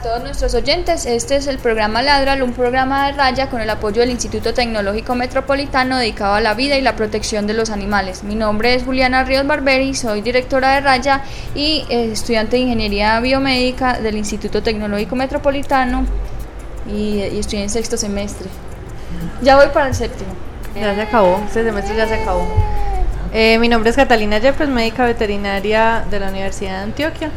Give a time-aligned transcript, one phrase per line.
[0.00, 1.04] A todos nuestros oyentes.
[1.04, 5.14] Este es el programa Ladral, un programa de raya con el apoyo del Instituto Tecnológico
[5.14, 8.24] Metropolitano dedicado a la vida y la protección de los animales.
[8.24, 11.20] Mi nombre es Juliana Ríos Barberi, soy directora de raya
[11.54, 16.06] y eh, estudiante de Ingeniería Biomédica del Instituto Tecnológico Metropolitano
[16.88, 18.48] y, y estoy en sexto semestre.
[19.42, 20.30] Ya voy para el séptimo.
[20.74, 22.48] Ya se acabó, este semestre ya se acabó.
[23.34, 27.30] Eh, mi nombre es Catalina Yepes, médica veterinaria de la Universidad de Antioquia,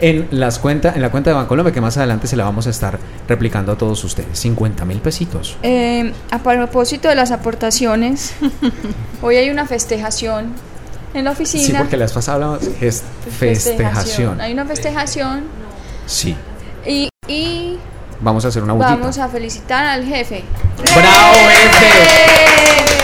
[0.00, 2.70] en las cuentas, en la cuenta de Bancolombia que más adelante se la vamos a
[2.70, 4.38] estar replicando a todos ustedes.
[4.38, 5.56] 50 mil pesitos.
[5.62, 8.34] Eh, a propósito de las aportaciones,
[9.22, 10.52] hoy hay una festejación
[11.14, 11.64] en la oficina.
[11.64, 13.02] Sí, porque las pasadas hablamos gest-
[13.38, 14.40] festejación.
[14.40, 15.44] Hay una festejación
[16.06, 16.36] Sí.
[16.86, 17.78] y, y
[18.20, 18.96] Vamos a hacer una bullita.
[18.96, 20.42] vamos a felicitar al jefe.
[20.96, 22.94] ¡Bravo, jefe!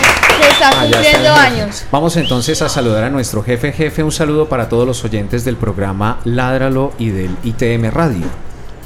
[0.41, 1.85] Que está Ah, cumpliendo años.
[1.91, 3.71] Vamos entonces a saludar a nuestro jefe.
[3.71, 8.25] Jefe, un saludo para todos los oyentes del programa Ládralo y del ITM Radio.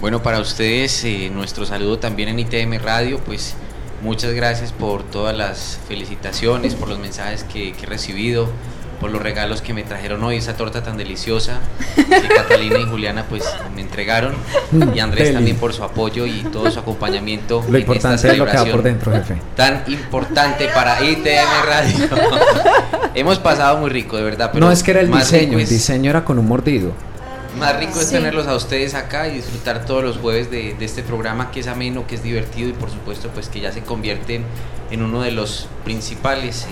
[0.01, 3.55] Bueno, para ustedes, eh, nuestro saludo también en ITM Radio, pues
[4.03, 8.47] muchas gracias por todas las felicitaciones, por los mensajes que, que he recibido,
[8.99, 11.59] por los regalos que me trajeron hoy, esa torta tan deliciosa
[11.95, 13.43] que Catalina y Juliana pues
[13.75, 14.33] me entregaron,
[14.93, 17.63] y Andrés también por su apoyo y todo su acompañamiento.
[17.69, 19.41] Lo en importante esta es lo que va celebración por dentro, jefe.
[19.55, 22.09] Tan importante para ITM Radio.
[23.15, 24.51] Hemos pasado muy rico, de verdad.
[24.53, 25.57] Pero no, es que era el diseño.
[25.59, 26.91] El diseño era con un mordido.
[27.57, 28.15] más rico es Sí.
[28.15, 31.67] tenerlos a ustedes acá y disfrutar todos los jueves de, de este programa que es
[31.67, 34.41] ameno, que es divertido y por supuesto pues que ya se convierte
[34.91, 36.67] en uno de los principales eh,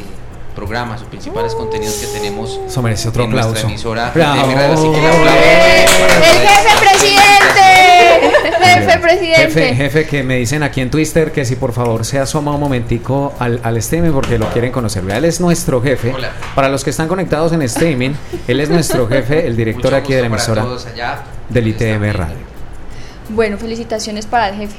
[0.57, 3.67] programas o principales contenidos que tenemos Eso merece otro en nuestra aplauso.
[3.69, 4.11] emisora.
[4.13, 4.47] Bravo.
[4.47, 4.73] de Radio.
[4.73, 5.85] Así que el ¡Eh!
[5.85, 6.57] aplauso para ¡El ustedes.
[6.57, 7.67] jefe presidente!
[8.57, 9.75] ¡Jefe Jefe, presidente!
[9.75, 13.33] jefe, que me dicen aquí en Twitter que si por favor se asoma un momentico
[13.39, 15.03] al, al streaming porque lo quieren conocer.
[15.03, 16.11] Vea, Él es nuestro jefe.
[16.13, 16.31] Hola.
[16.55, 18.11] Para los que están conectados en streaming,
[18.47, 21.21] él es nuestro jefe, el director Mucho aquí de la emisora todos allá.
[21.49, 22.11] del ITM.
[22.13, 22.35] Radio.
[23.29, 24.75] Bueno, felicitaciones para el jefe.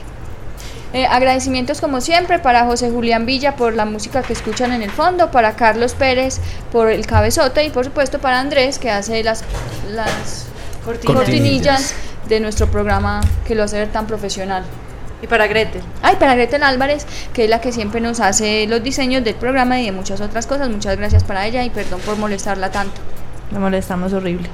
[0.95, 4.91] Eh, agradecimientos como siempre para José Julián Villa por la música que escuchan en el
[4.91, 6.41] fondo, para Carlos Pérez
[6.73, 9.45] por el cabezote y por supuesto para Andrés que hace las,
[9.91, 10.47] las
[10.87, 11.15] Cortinas.
[11.17, 11.95] cortinillas
[12.27, 14.65] de nuestro programa que lo hace ver tan profesional.
[15.21, 15.83] Y para Gretel.
[16.01, 17.05] Ay, para Gretel Álvarez,
[17.35, 20.47] que es la que siempre nos hace los diseños del programa y de muchas otras
[20.47, 20.71] cosas.
[20.71, 23.01] Muchas gracias para ella y perdón por molestarla tanto.
[23.51, 24.49] Me molestamos horrible.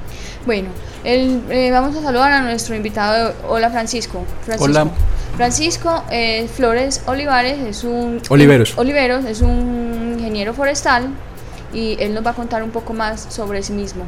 [0.45, 0.69] Bueno,
[1.03, 3.33] el- eh, vamos a saludar a nuestro invitado.
[3.47, 4.25] Hola Francisco.
[4.43, 4.63] Francisco.
[4.65, 4.87] Hola.
[5.35, 8.77] Francisco eh, Flores Olivares es un Oliveros.
[8.77, 11.09] Oliveros es un ingeniero forestal
[11.73, 14.05] y él nos va a contar un poco más sobre sí mismo.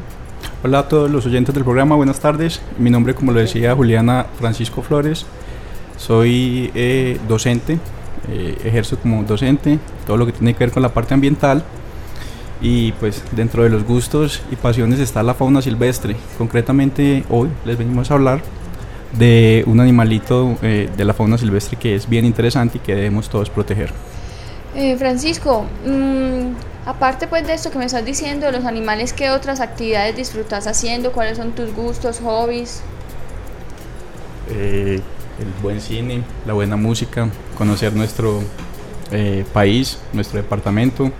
[0.63, 2.61] Hola a todos los oyentes del programa, buenas tardes.
[2.77, 5.25] Mi nombre, como lo decía Juliana Francisco Flores,
[5.97, 7.77] soy eh, docente,
[8.29, 11.61] eh, ejerzo como docente, todo lo que tiene que ver con la parte ambiental
[12.61, 16.15] y pues dentro de los gustos y pasiones está la fauna silvestre.
[16.37, 18.41] Concretamente hoy les venimos a hablar
[19.13, 23.29] de un animalito eh, de la fauna silvestre que es bien interesante y que debemos
[23.29, 23.91] todos proteger.
[24.75, 26.51] Eh, Francisco, mm,
[26.87, 30.67] Aparte pues de esto que me estás diciendo, de los animales, ¿qué otras actividades disfrutas
[30.67, 31.11] haciendo?
[31.11, 32.81] ¿Cuáles son tus gustos, hobbies?
[34.49, 35.01] Eh,
[35.37, 37.27] el buen cine, la buena música,
[37.57, 38.39] conocer nuestro
[39.11, 41.11] eh, país, nuestro departamento.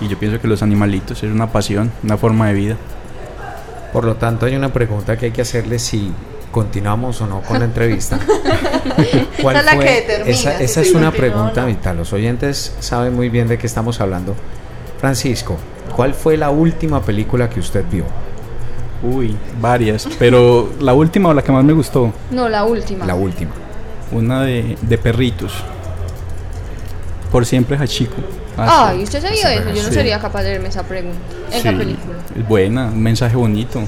[0.00, 2.76] Y yo pienso que los animalitos es una pasión, una forma de vida.
[3.92, 6.10] Por lo tanto, hay una pregunta que hay que hacerle si
[6.56, 8.18] continuamos o no con la entrevista.
[9.42, 10.30] ¿Cuál esa es la que determina.
[10.30, 11.98] Esa, esa es una pregunta vital.
[11.98, 14.34] Los oyentes saben muy bien de qué estamos hablando.
[14.98, 15.58] Francisco,
[15.94, 18.04] ¿cuál fue la última película que usted vio?
[19.02, 22.10] Uy, varias, pero la última o la que más me gustó.
[22.30, 23.04] No, la última.
[23.04, 23.50] La última.
[24.10, 25.52] Una de, de perritos.
[27.30, 28.16] Por siempre Hachiko.
[28.56, 29.74] Ah, ¿y usted sabía eso?
[29.74, 31.18] Yo no sería capaz de verme esa pregunta,
[31.52, 32.16] esa película.
[32.34, 33.82] Es buena, un mensaje bonito.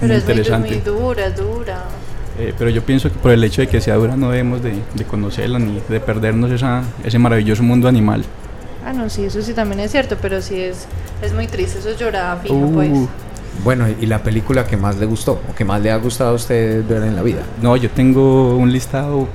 [0.00, 0.68] Pero es interesante.
[0.70, 1.84] Muy, dura, dura.
[2.38, 4.74] Eh, pero yo pienso que por el hecho de que sea dura no debemos de,
[4.94, 8.24] de conocerla ni de perdernos esa, ese maravilloso mundo animal.
[8.86, 10.86] Ah, no, sí, eso sí también es cierto, pero sí es,
[11.20, 12.90] es muy triste, eso es llorada fijo, uh, pues.
[13.64, 16.34] Bueno, ¿y la película que más le gustó o que más le ha gustado a
[16.34, 17.42] usted ver en la vida?
[17.60, 19.26] No, yo tengo un listado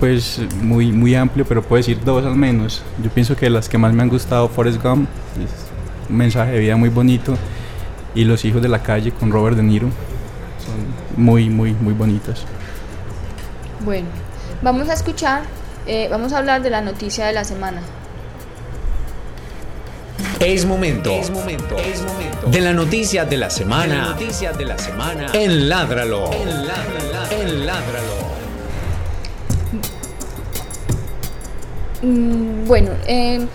[0.00, 2.82] pues muy muy amplio, pero puedo decir dos al menos.
[3.02, 5.06] Yo pienso que las que más me han gustado Forrest Gump,
[5.36, 7.36] es un mensaje de vida muy bonito
[8.16, 9.88] y Los hijos de la calle con Robert De Niro
[10.64, 12.44] son muy muy muy bonitas.
[13.84, 14.08] Bueno,
[14.62, 15.42] vamos a escuchar,
[15.86, 17.82] eh, vamos a hablar de la noticia de la semana.
[20.40, 23.94] Es momento, es momento, es momento de la noticia de la semana.
[23.94, 25.26] De la noticia de la semana.
[25.34, 26.32] En Ládralo.
[26.32, 27.30] En Ládralo.
[27.30, 28.36] En Ládralo.
[32.02, 33.46] Mm, bueno, eh,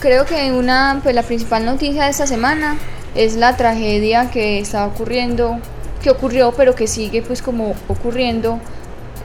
[0.00, 2.76] creo que una, pues la principal noticia de esta semana
[3.18, 5.58] es la tragedia que está ocurriendo,
[6.02, 8.60] que ocurrió, pero que sigue pues como ocurriendo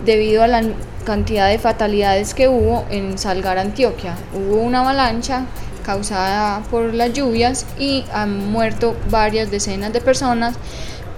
[0.04, 0.64] debido a la
[1.06, 4.16] cantidad de fatalidades que hubo en Salgar, Antioquia.
[4.34, 5.46] Hubo una avalancha
[5.86, 10.56] causada por las lluvias y han muerto varias decenas de personas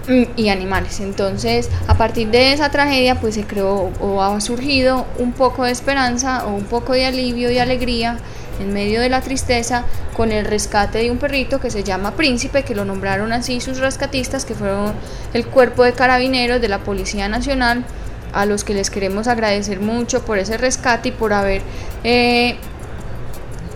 [0.06, 1.00] mm, y animales.
[1.00, 5.70] Entonces, a partir de esa tragedia, pues se creó o ha surgido un poco de
[5.70, 8.18] esperanza o un poco de alivio y alegría
[8.60, 9.84] en medio de la tristeza
[10.16, 13.78] con el rescate de un perrito que se llama Príncipe, que lo nombraron así sus
[13.78, 14.92] rescatistas, que fueron
[15.34, 17.84] el cuerpo de carabineros de la Policía Nacional,
[18.32, 21.62] a los que les queremos agradecer mucho por ese rescate y por haber
[22.04, 22.56] eh,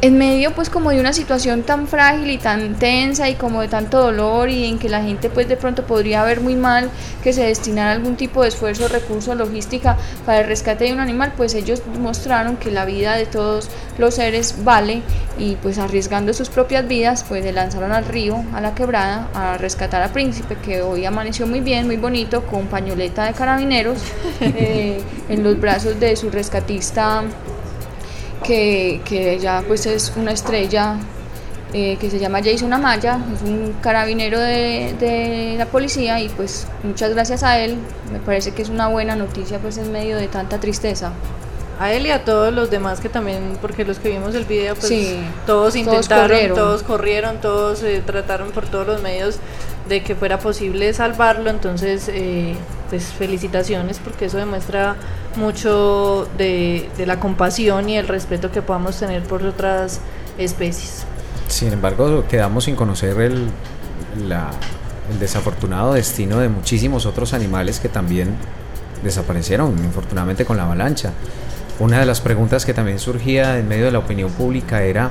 [0.02, 3.68] en medio pues como de una situación tan frágil y tan tensa y como de
[3.68, 6.90] tanto dolor y en que la gente pues de pronto podría ver muy mal
[7.22, 11.34] que se destinara algún tipo de esfuerzo, recurso, logística para el rescate de un animal,
[11.36, 13.68] pues ellos mostraron que la vida de todos
[13.98, 15.02] los seres vale
[15.38, 19.58] y pues arriesgando sus propias vidas pues se lanzaron al río, a la quebrada, a
[19.58, 23.98] rescatar a Príncipe que hoy amaneció muy bien, muy bonito, con pañoleta de carabineros
[24.40, 27.24] eh, en los brazos de su rescatista
[28.44, 30.96] que, que ya pues es una estrella
[31.72, 36.66] eh, que se llama Jason Amaya, es un carabinero de, de, la policía y pues
[36.82, 37.76] muchas gracias a él,
[38.12, 41.12] me parece que es una buena noticia pues en medio de tanta tristeza.
[41.78, 44.74] A él y a todos los demás que también, porque los que vimos el video,
[44.74, 44.92] pues
[45.46, 49.38] todos intentaron, todos corrieron, todos, eh, trataron por todos los medios
[49.88, 52.54] de que fuera posible salvarlo, entonces eh,
[52.90, 54.96] pues felicitaciones porque eso demuestra
[55.36, 60.00] mucho de, la compasión y el respeto que podamos tener por otras
[60.38, 61.04] especies.
[61.48, 63.48] Sin embargo, quedamos sin conocer el,
[65.18, 68.36] desafortunado destino de muchísimos otros animales que también
[69.02, 71.12] desaparecieron, infortunadamente con la avalancha.
[71.80, 75.10] Una de las preguntas que también surgía en medio de la opinión pública era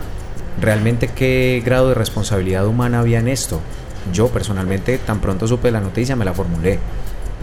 [0.62, 3.60] realmente qué grado de responsabilidad humana había en esto.
[4.14, 6.80] Yo personalmente tan pronto supe la noticia me la formulé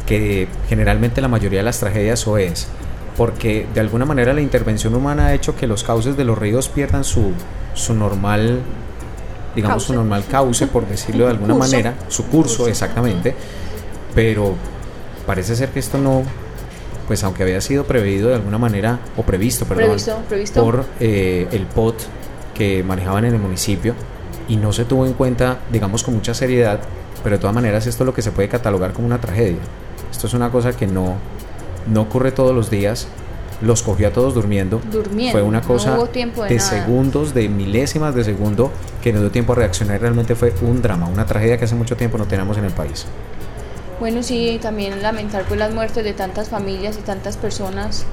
[0.07, 2.69] que generalmente la mayoría de las tragedias o es
[3.17, 6.69] porque de alguna manera la intervención humana ha hecho que los cauces de los ríos
[6.69, 7.33] pierdan su,
[7.75, 8.61] su normal
[9.55, 13.35] digamos su normal cauce por decirlo de alguna manera su curso exactamente.
[14.15, 14.55] Pero
[15.27, 16.23] parece ser que esto no
[17.07, 19.97] pues aunque había sido previsto de alguna manera o previsto perdón
[20.55, 21.97] por eh, el POT
[22.55, 23.95] que manejaban en el municipio
[24.49, 26.81] y no se tuvo en cuenta digamos con mucha seriedad
[27.23, 29.59] pero de todas maneras esto es lo que se puede catalogar como una tragedia
[30.17, 31.17] esto es una cosa que no,
[31.93, 33.07] no ocurre todos los días.
[33.61, 34.81] Los cogió a todos durmiendo.
[35.31, 35.97] Fue una cosa
[36.49, 38.71] de, segundos, de milésimas de segundo,
[39.03, 40.01] que no dio tiempo a reaccionar.
[40.01, 43.07] Realmente fue un drama, una tragedia que hace mucho tiempo no tenemos en el país.
[43.99, 48.05] Bueno, sí, también lamentar pues las muertes de tantas familias y tantas personas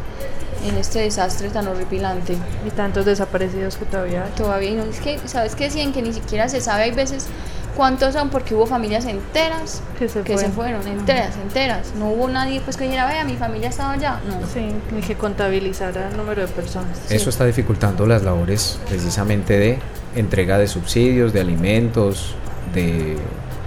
[0.65, 2.37] en este desastre tan horripilante.
[2.65, 5.91] Y tantos desaparecidos que todavía Todavía no, es que, ¿sabes qué decían?
[5.91, 7.27] Que ni siquiera se sabe, hay veces
[7.75, 8.29] ¿Cuántos son?
[8.29, 11.93] Porque hubo familias enteras que se, fueron, enteras, enteras.
[11.97, 14.19] No hubo nadie pues que dijera, vea, mi familia estaba allá.
[14.27, 14.45] No.
[14.47, 16.99] Sí, ni que contabilizara el número de personas.
[17.09, 19.79] Eso está dificultando las labores precisamente de
[20.15, 22.35] entrega de subsidios, de alimentos,
[22.75, 23.17] de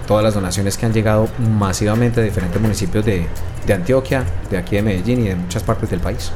[0.07, 3.27] todas las donaciones que han llegado masivamente de diferentes municipios de,
[3.65, 6.31] de Antioquia, de aquí de Medellín y de muchas partes del país.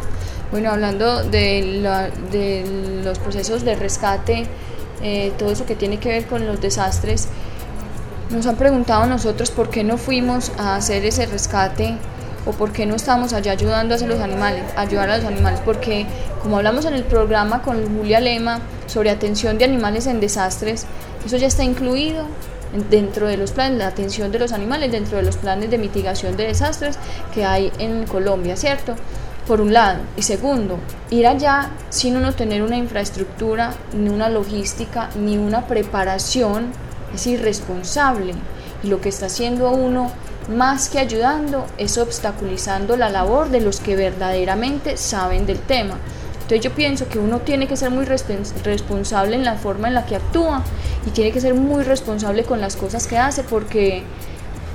[0.51, 1.81] Bueno, hablando de,
[2.31, 4.45] de los procesos de rescate,
[5.01, 7.29] eh, todo eso que tiene que ver con los desastres,
[8.31, 11.97] nos han preguntado nosotros por qué no fuimos a hacer ese rescate
[12.45, 16.05] o por qué no estamos allá ayudando a los animales, ayudar a los animales, porque
[16.41, 20.85] como hablamos en el programa con Julia Lema sobre atención de animales en desastres,
[21.25, 22.25] eso ya está incluido
[22.89, 26.35] dentro de los planes, la atención de los animales, dentro de los planes de mitigación
[26.37, 26.97] de desastres
[27.33, 28.95] que hay en Colombia, ¿cierto?
[29.47, 29.99] por un lado.
[30.17, 30.77] Y segundo,
[31.09, 36.71] ir allá sin uno tener una infraestructura, ni una logística, ni una preparación,
[37.13, 38.33] es irresponsable.
[38.83, 40.11] Y lo que está haciendo uno,
[40.49, 45.97] más que ayudando, es obstaculizando la labor de los que verdaderamente saben del tema.
[46.51, 50.05] Entonces yo pienso que uno tiene que ser muy responsable en la forma en la
[50.05, 50.63] que actúa
[51.05, 54.03] y tiene que ser muy responsable con las cosas que hace porque,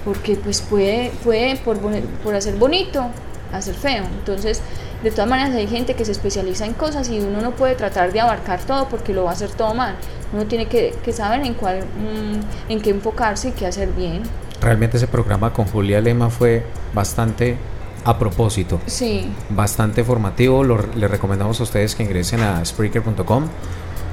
[0.05, 1.79] porque pues puede, puede por,
[2.23, 3.07] por hacer bonito,
[3.53, 4.05] hacer feo.
[4.19, 4.63] Entonces,
[5.03, 8.13] de todas maneras hay gente que se especializa en cosas y uno no puede tratar
[8.13, 9.95] de abarcar todo porque lo va a hacer todo mal.
[10.33, 14.23] Uno tiene que, saber en cuál, mm, en qué enfocarse y qué hacer bien.
[14.61, 17.57] Realmente ese programa con Julia Lema fue bastante
[18.05, 18.81] a propósito.
[18.87, 19.31] Sí.
[19.51, 20.65] Bastante formativo.
[20.65, 23.49] Lo, le recomendamos a ustedes que ingresen a Spreaker.com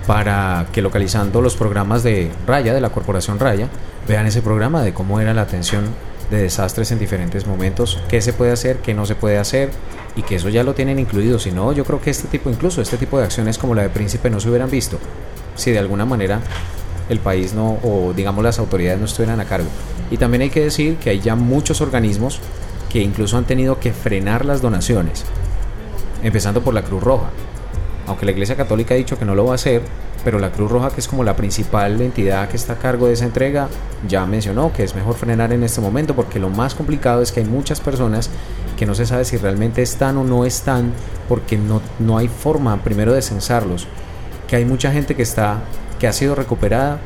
[0.06, 3.70] para que localizando los programas de Raya, de la Corporación Raya,
[4.08, 5.86] vean ese programa de cómo era la atención
[6.30, 9.70] de desastres en diferentes momentos, qué se puede hacer, qué no se puede hacer
[10.16, 11.40] y que eso ya lo tienen incluido.
[11.40, 13.90] Si no, yo creo que este tipo, incluso este tipo de acciones como la de
[13.90, 15.00] Príncipe no se hubieran visto
[15.56, 16.42] si de alguna manera
[17.10, 19.68] el país no, o digamos las autoridades no estuvieran a cargo.
[20.12, 22.40] Y también hay que decir que hay ya muchos organismos
[22.92, 25.26] que incluso han tenido que frenar las donaciones,
[26.22, 27.30] empezando por la Cruz Roja.
[28.08, 29.82] Aunque la Iglesia Católica ha dicho que no lo va a hacer,
[30.24, 33.14] pero la Cruz Roja, que es como la principal entidad que está a cargo de
[33.14, 33.68] esa entrega,
[34.08, 37.42] ya mencionó que es mejor frenar en este momento porque lo más complicado es que
[37.42, 38.30] hay muchas personas
[38.78, 40.94] que no se sabe si realmente están o no están
[41.30, 43.88] porque no, no hay forma primero de censarlos,
[44.48, 45.62] que hay mucha gente que está
[46.00, 47.00] que ha sido recuperada,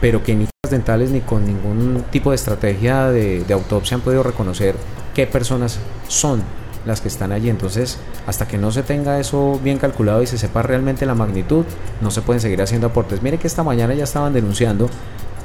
[0.00, 4.22] pero que ni dentales ni con ningún tipo de estrategia de, de autopsia han podido
[4.22, 4.74] reconocer
[5.14, 6.42] qué personas son
[6.86, 7.50] las que están allí.
[7.50, 11.64] Entonces, hasta que no se tenga eso bien calculado y se sepa realmente la magnitud,
[12.00, 13.22] no se pueden seguir haciendo aportes.
[13.22, 14.88] Mire que esta mañana ya estaban denunciando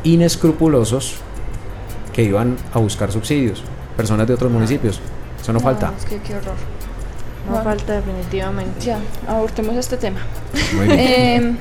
[0.03, 1.15] inescrupulosos
[2.13, 3.63] que iban a buscar subsidios,
[3.97, 4.99] personas de otros municipios.
[5.41, 5.91] Eso no, falta.
[5.97, 6.55] Es que qué horror.
[7.49, 8.85] No falta definitivamente.
[8.85, 10.19] Ya, abortemos este tema.
[10.75, 10.99] Muy bien.
[10.99, 11.57] Em,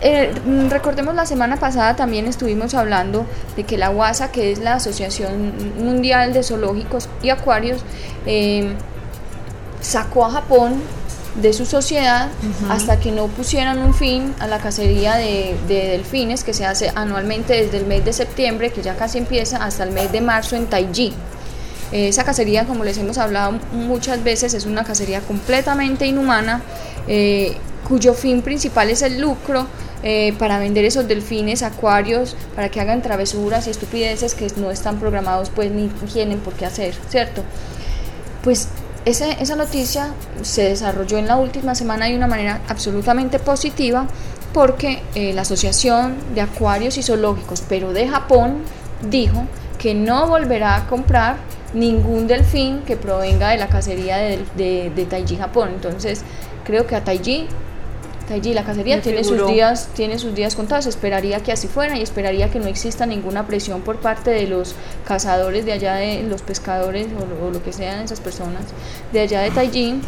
[0.00, 0.32] eh,
[0.68, 3.26] recordemos la semana pasada también estuvimos hablando
[3.56, 7.82] de que la WASA, que es la Asociación Mundial de Zoológicos y Acuarios,
[8.26, 8.72] eh,
[9.80, 10.80] sacó a Japón
[11.40, 12.28] de su sociedad
[12.68, 17.62] hasta que no pusieran un fin a la cacería de, delfines que se hace anualmente
[17.62, 20.66] desde el mes de septiembre, que ya casi empieza, hasta el mes de marzo en
[20.66, 21.12] Taiji.
[21.92, 26.62] Esa cacería, como les hemos hablado muchas veces, es una cacería completamente inhumana.
[27.08, 27.56] Eh,
[27.88, 29.66] cuyo fin principal es el lucro
[30.02, 34.98] eh, para vender esos delfines, acuarios, para que hagan travesuras y estupideces que no están
[34.98, 37.42] programados pues ni tienen por qué hacer, ¿cierto?
[38.42, 38.68] Pues
[39.04, 44.06] esa noticia se desarrolló en la última semana de una manera absolutamente positiva
[44.52, 48.58] porque eh, la Asociación de Acuarios y Zoológicos, pero de Japón,
[49.08, 49.46] dijo
[49.78, 51.36] que no volverá a comprar
[51.72, 55.70] ningún delfín que provenga de la cacería de, de, de Taiji, Japón.
[55.74, 56.22] Entonces,
[56.64, 57.46] creo que a Taiji
[58.34, 60.86] allí la cacería tiene sus días tiene sus días contados.
[60.86, 64.74] Esperaría que así fuera y esperaría que no exista ninguna presión por parte de los
[65.06, 67.08] cazadores de allá de los pescadores
[67.42, 68.62] o, lo que sean esas personas
[69.12, 70.00] de allá de Taiji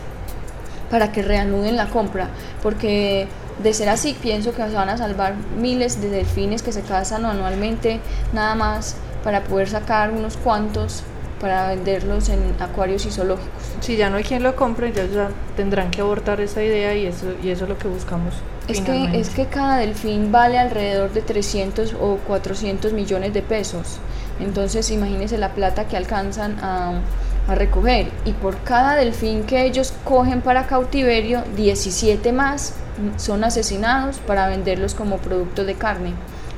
[0.91, 2.29] para que reanuden la compra.
[2.63, 3.29] Porque
[3.63, 7.25] de ser así pienso que se van a salvar miles de delfines que se cazan
[7.25, 8.01] anualmente
[8.33, 11.05] nada más para poder sacar unos cuantos
[11.43, 13.51] para venderlos en acuarios y zoológicos.
[13.81, 17.07] Si ya no hay quien lo compre, ya, ya tendrán que abortar esa idea y
[17.07, 18.33] eso, y eso es lo que buscamos.
[18.69, 23.99] Es que, es que cada delfín vale alrededor de 300 o 400 millones de pesos.
[24.39, 27.01] Entonces imagínense la plata que alcanzan a,
[27.49, 28.07] a recoger.
[28.25, 32.75] Y por cada delfín que ellos cogen para cautiverio, 17 más
[33.17, 36.13] son asesinados para venderlos como producto de carne.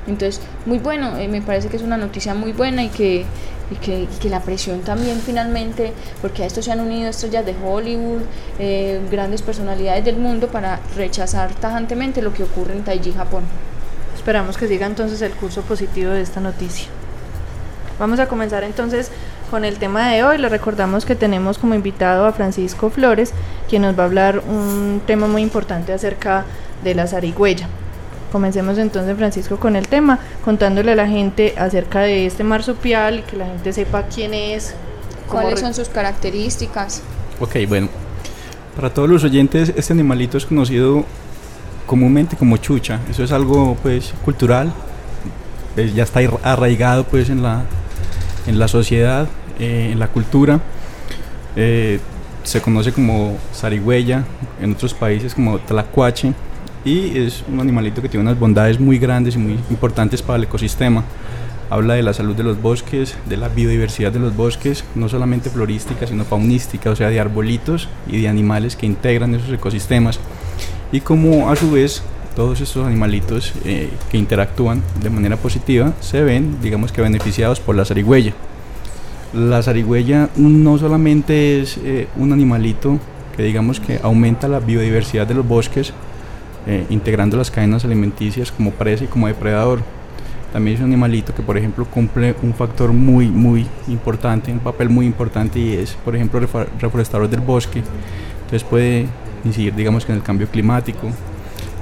[0.06, 3.24] Entonces, muy bueno, eh, me parece que es una noticia muy buena y que
[3.70, 7.54] y que, que, la presión también finalmente, porque a esto se han unido estrellas de
[7.64, 8.22] Hollywood,
[8.58, 13.44] eh, grandes personalidades del mundo para rechazar tajantemente lo que ocurre en Taiji, Japón.
[14.14, 16.88] Esperamos que siga entonces el curso positivo de esta noticia.
[17.98, 19.10] Vamos a comenzar entonces
[19.50, 20.38] con el tema de hoy.
[20.38, 23.32] Le recordamos que tenemos como invitado a Francisco Flores,
[23.68, 26.44] quien nos va a hablar un tema muy importante acerca
[26.82, 27.68] de la zarigüeya.
[28.34, 33.22] Comencemos entonces, Francisco, con el tema, contándole a la gente acerca de este marsupial y
[33.22, 34.74] que la gente sepa quién es.
[35.28, 37.00] ¿Cuáles son sus características?
[37.38, 37.88] Ok, bueno.
[38.74, 41.04] Para todos los oyentes, este animalito es conocido
[41.86, 42.98] comúnmente como chucha.
[43.08, 44.72] Eso es algo pues cultural,
[45.94, 47.62] ya está arraigado pues en la,
[48.48, 49.28] en la sociedad,
[49.60, 50.58] eh, en la cultura.
[51.54, 52.00] Eh,
[52.42, 54.24] se conoce como zarigüeya,
[54.60, 56.34] en otros países como tlacuache
[56.84, 60.44] y es un animalito que tiene unas bondades muy grandes y muy importantes para el
[60.44, 61.04] ecosistema.
[61.70, 65.48] Habla de la salud de los bosques, de la biodiversidad de los bosques, no solamente
[65.48, 70.20] florística, sino faunística, o sea, de arbolitos y de animales que integran esos ecosistemas.
[70.92, 72.02] Y como a su vez
[72.36, 77.76] todos estos animalitos eh, que interactúan de manera positiva se ven, digamos que beneficiados por
[77.76, 78.34] la zarigüeya.
[79.32, 82.98] La zarigüeya no solamente es eh, un animalito
[83.36, 85.92] que digamos que aumenta la biodiversidad de los bosques,
[86.66, 89.80] eh, integrando las cadenas alimenticias como presa y como depredador.
[90.52, 94.88] También es un animalito que, por ejemplo, cumple un factor muy, muy importante, un papel
[94.88, 96.40] muy importante y es, por ejemplo,
[96.80, 97.82] reforestador del bosque.
[98.44, 99.06] Entonces puede
[99.44, 101.08] incidir, digamos, en el cambio climático.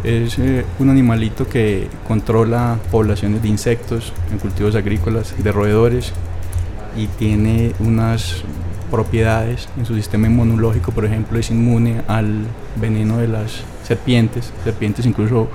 [0.02, 6.12] Es eh, un animalito que controla poblaciones de insectos en cultivos agrícolas, de roedores
[6.96, 8.42] y tiene unas
[8.92, 12.44] propiedades en su sistema inmunológico, por ejemplo, es inmune al
[12.76, 15.48] veneno de las serpientes, serpientes incluso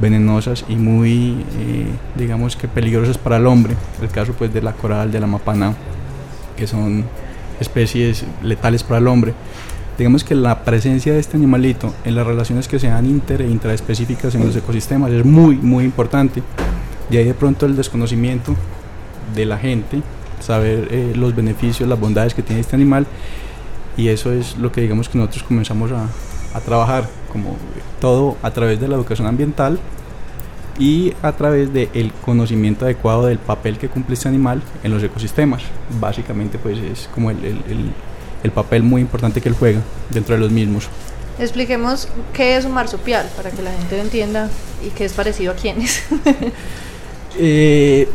[0.00, 1.86] venenosas y muy, eh,
[2.16, 3.74] digamos que peligrosas para el hombre.
[4.00, 5.74] El caso pues de la coral, de la mapana,
[6.56, 7.04] que son
[7.58, 9.34] especies letales para el hombre.
[9.98, 14.32] Digamos que la presencia de este animalito en las relaciones que sean inter e intraespecíficas
[14.36, 16.40] en los ecosistemas es muy, muy importante.
[17.10, 18.54] Y ahí de pronto el desconocimiento
[19.34, 20.02] de la gente
[20.40, 23.06] saber eh, los beneficios, las bondades que tiene este animal
[23.96, 26.06] y eso es lo que digamos que nosotros comenzamos a,
[26.54, 27.56] a trabajar como
[28.00, 29.78] todo a través de la educación ambiental
[30.78, 35.62] y a través del conocimiento adecuado del papel que cumple este animal en los ecosistemas.
[36.00, 37.92] Básicamente pues es como el, el,
[38.42, 40.88] el, papel muy importante que él juega dentro de los mismos.
[41.38, 44.48] Expliquemos qué es un marsupial para que la gente lo entienda
[44.84, 46.02] y qué es parecido a quiénes.
[47.38, 48.08] eh,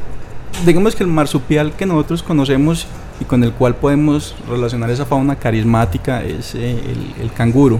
[0.64, 2.88] digamos que el marsupial que nosotros conocemos
[3.20, 6.78] y con el cual podemos relacionar esa fauna carismática es eh,
[7.22, 7.80] el, canguro.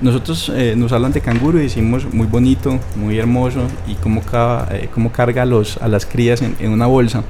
[0.00, 4.22] Nosotros eh, nos hablan de canguro y decimos muy bonito, muy hermoso y cómo,
[4.70, 7.22] eh, carga a, los, a las crías en, una bolsa.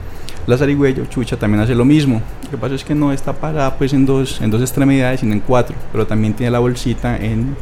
[0.46, 2.20] La zarigüeya chucha también hace lo mismo.
[2.44, 5.32] Lo que pasa es que no está parada pues en dos, en dos extremidades, sino
[5.32, 7.56] en cuatro, pero también tiene la bolsita en,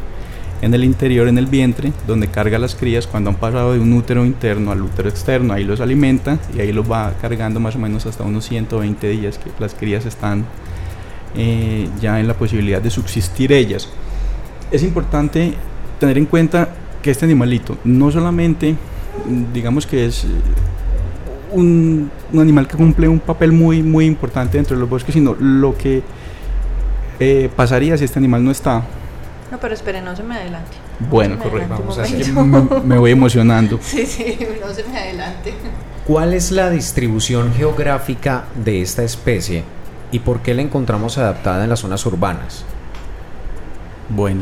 [0.63, 3.91] en el interior, en el vientre, donde carga las crías cuando han pasado de un
[3.91, 7.79] útero interno al útero externo, ahí los alimenta y ahí los va cargando más o
[7.79, 10.45] menos hasta unos 120 días que las crías están
[11.35, 13.89] eh, ya en la posibilidad de subsistir ellas.
[14.71, 15.53] Es importante
[15.99, 16.69] tener en cuenta
[17.01, 18.77] que este animalito no solamente,
[19.53, 20.25] digamos que es
[21.51, 25.77] un, animal que cumple un papel muy, muy importante dentro de los bosques, sino lo
[25.77, 26.03] que
[27.19, 28.85] eh, pasaría si este animal no está
[29.53, 30.71] no, pero espere, no se me adelante.
[31.11, 31.75] Bueno, correcto.
[31.77, 32.33] Vamos a hacer.
[32.83, 33.77] Me, voy emocionando.
[33.83, 35.53] sí, sí, no se me adelante.
[36.07, 39.63] ¿Cuál es la distribución geográfica de esta especie
[40.11, 42.65] y por qué la encontramos adaptada en las zonas urbanas?
[44.09, 44.41] Bueno,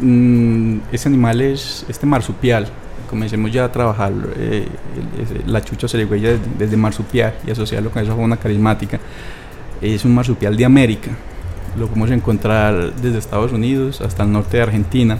[0.00, 2.66] mm, este animal es este marsupial.
[3.10, 4.66] Comencemos ya a trabajar eh,
[5.44, 8.98] la chucha zarigüeya desde, desde marsupial y asociarlo con esa fauna carismática.
[9.82, 11.10] Es un marsupial de América
[11.78, 15.18] lo podemos encontrar desde Estados Unidos hasta el norte de Argentina.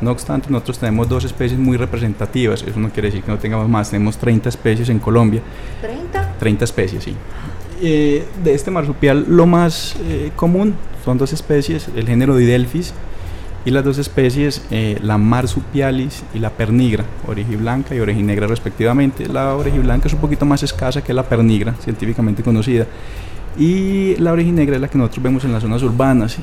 [0.00, 3.68] No obstante, nosotros tenemos dos especies muy representativas, eso no quiere decir que no tengamos
[3.68, 5.40] más, tenemos 30 especies en Colombia.
[5.82, 6.38] ¿30?
[6.38, 7.16] 30 especies, sí.
[7.80, 12.92] Eh, de este marsupial, lo más eh, común son dos especies, el género Didelphis
[13.64, 19.26] y las dos especies, eh, la marsupialis y la pernigra, orejiblanca y orejinegra respectivamente.
[19.28, 22.86] La orejiblanca es un poquito más escasa que la pernigra, científicamente conocida
[23.58, 26.36] y la negra es la que nosotros vemos en las zonas urbanas.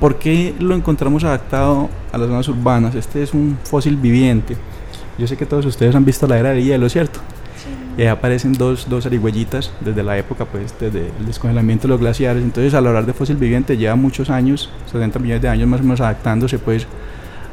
[0.00, 2.94] ¿Por qué lo encontramos adaptado a las zonas urbanas?
[2.94, 4.56] Este es un fósil viviente.
[5.18, 7.20] Yo sé que todos ustedes han visto la era de hielo, ¿cierto?
[7.96, 12.00] Y ahí aparecen dos, dos arigüellitas desde la época, pues, desde el descongelamiento de los
[12.00, 12.42] glaciares.
[12.42, 15.82] Entonces, al hablar de fósil viviente, lleva muchos años, 70 millones de años más o
[15.82, 16.86] menos, adaptándose, pues,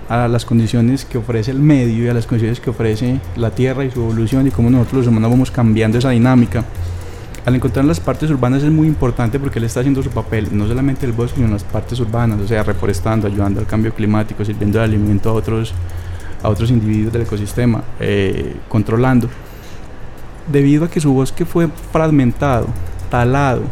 [0.10, 3.86] a las condiciones que ofrece el medio y a las condiciones que ofrece la Tierra
[3.86, 6.66] y su evolución y cómo nosotros los humanos vamos cambiando esa dinámica
[7.46, 10.68] al encontrar las partes urbanas es muy importante porque él está haciendo su papel, no
[10.68, 14.80] solamente el bosque, sino las partes urbanas, o sea, reforestando, ayudando al cambio climático, sirviendo
[14.80, 15.74] de alimento a otros,
[16.42, 19.30] a otros individuos del ecosistema, eh, controlando.
[20.50, 22.68] Debido a que su bosque fue fragmentado,
[23.10, 23.64] talado,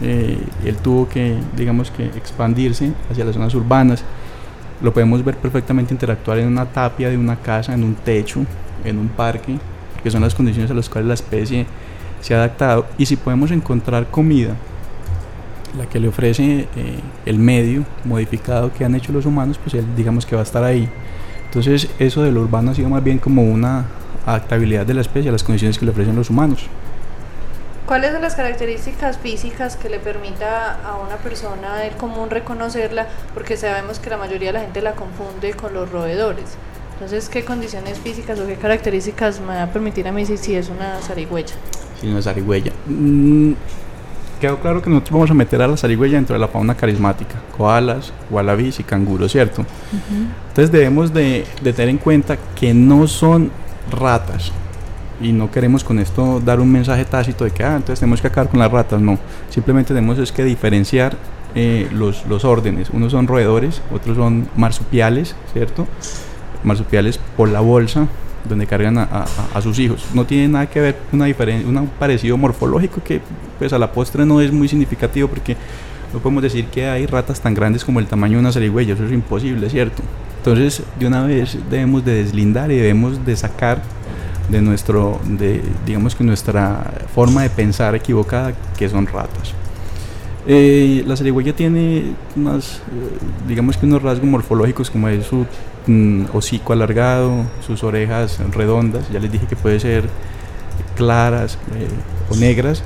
[0.00, 4.04] eh, él tuvo que, digamos que, expandirse hacia las zonas urbanas
[4.82, 8.44] lo podemos ver perfectamente interactuar en una tapia de una casa, en un techo,
[8.84, 9.58] en un parque,
[10.02, 11.66] que son las condiciones a las cuales la especie
[12.22, 12.86] se ha adaptado.
[12.96, 14.54] Y si podemos encontrar comida,
[15.76, 19.86] la que le ofrece eh, el medio modificado que han hecho los humanos, pues él
[19.96, 20.88] digamos que va a estar ahí.
[21.44, 23.86] Entonces eso de lo urbano ha sido más bien como una
[24.24, 26.66] adaptabilidad de la especie a las condiciones que le ofrecen los humanos.
[27.86, 33.08] ¿Cuáles son las características físicas que le permita a una persona del común reconocerla?
[33.34, 36.56] Porque sabemos que la mayoría de la gente la confunde con los roedores.
[36.94, 40.54] Entonces, ¿qué condiciones físicas o qué características me va a permitir a mí decir si
[40.54, 41.54] es una zarigüeya?
[42.00, 42.72] Sí, una zarigüeya.
[42.86, 43.52] Mm,
[44.40, 47.34] quedó claro que nosotros vamos a meter a la zarigüeya dentro de la fauna carismática,
[47.56, 49.64] koalas, wallabies y canguros, ¿cierto?
[50.48, 53.50] Entonces debemos de, de tener en cuenta que no son
[53.90, 54.52] ratas,
[55.22, 58.26] y no queremos con esto dar un mensaje tácito de que ah, entonces tenemos que
[58.26, 59.18] acabar con las ratas, no,
[59.50, 61.16] simplemente tenemos es que diferenciar
[61.54, 65.86] eh, los, los órdenes, unos son roedores, otros son marsupiales, ¿cierto?
[66.64, 68.08] Marsupiales por la bolsa,
[68.48, 70.04] donde cargan a, a, sus hijos.
[70.14, 73.20] No tiene nada que ver una diferencia, un parecido morfológico que
[73.58, 75.56] pues a la postre no es muy significativo porque
[76.12, 79.06] no podemos decir que hay ratas tan grandes como el tamaño de una zarigüeya, eso
[79.06, 80.02] es imposible, ¿cierto?
[80.38, 83.80] Entonces, de una vez debemos de deslindar y debemos de sacar
[84.50, 89.54] de nuestro, de, digamos que nuestra forma de pensar equivocada, que son ratas.
[90.46, 92.80] Eh, la zarigüeya tiene unas, eh,
[93.46, 95.46] digamos que unos rasgos morfológicos como es su
[95.86, 100.04] mm, hocico alargado, sus orejas redondas, ya les dije que puede ser
[100.96, 101.88] claras eh,
[102.30, 102.82] o negras.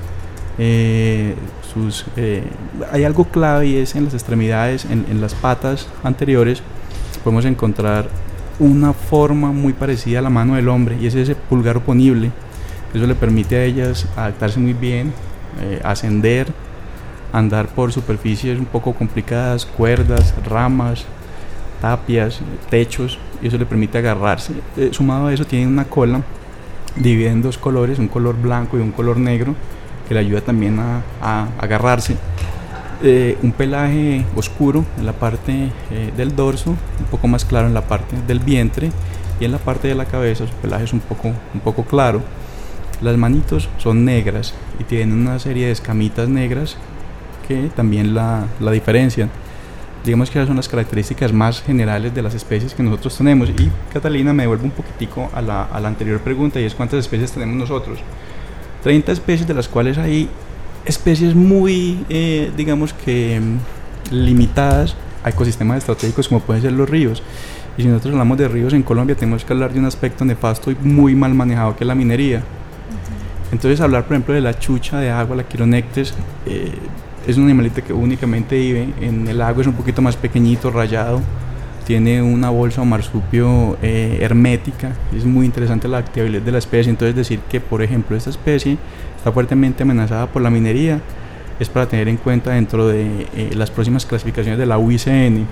[1.72, 2.06] sus,
[2.90, 6.62] hay algo clave y es en las extremidades, en, en las patas anteriores,
[7.22, 8.08] podemos encontrar
[8.58, 12.30] una forma muy parecida a la mano del hombre y es ese pulgar oponible.
[12.94, 15.12] Eso le permite a ellas adaptarse muy bien,
[15.60, 16.46] eh, ascender,
[17.32, 21.04] andar por superficies un poco complicadas, cuerdas, ramas,
[21.80, 24.54] tapias, techos, y eso le permite agarrarse.
[24.76, 26.22] Eh, sumado a eso tiene una cola
[26.96, 29.54] dividida en dos colores, un color blanco y un color negro,
[30.08, 32.16] que le ayuda también a, agarrarse.
[33.02, 37.74] Eh, un pelaje oscuro en la parte eh, del dorso, un poco más claro en
[37.74, 38.90] la parte del vientre
[39.38, 42.22] y en la parte de la cabeza su pelaje es un poco, un poco claro.
[43.02, 46.78] Las manitos son negras y tienen una serie de escamitas negras
[47.46, 49.30] que también la, la diferencian.
[50.04, 53.48] Digamos que esas son las características más generales de las especies que nosotros tenemos.
[53.50, 57.00] Y Catalina me devuelve un poquitico a la, a la anterior pregunta y es cuántas
[57.00, 57.98] especies tenemos nosotros.
[58.82, 60.28] 30 especies de las cuales hay
[60.84, 67.22] especies muy, eh, digamos que, mm, limitadas a ecosistemas estratégicos como pueden ser los ríos.
[67.76, 70.70] Y si nosotros hablamos de ríos en Colombia, tenemos que hablar de un aspecto nefasto
[70.70, 72.42] y muy mal manejado que es la minería.
[73.52, 76.14] Entonces, hablar, por ejemplo, de la chucha de agua, la quironectes,
[76.46, 76.72] eh,
[77.26, 81.20] es un animalito que únicamente vive en el agua, es un poquito más pequeñito, rayado,
[81.86, 86.90] tiene una bolsa o marsupio eh, hermética, es muy interesante la actividad de la especie.
[86.90, 88.76] Entonces, decir que, por ejemplo, esta especie
[89.16, 91.00] está fuertemente amenazada por la minería,
[91.58, 95.46] es para tener en cuenta dentro de eh, las próximas clasificaciones de la UICN.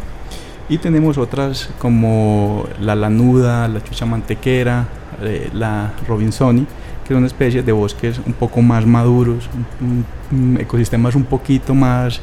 [0.69, 4.89] Y tenemos otras como la lanuda, la chucha mantequera,
[5.23, 6.67] eh, la robinsoni,
[7.07, 9.49] que son especies de bosques un poco más maduros,
[10.59, 12.21] ecosistemas un poquito más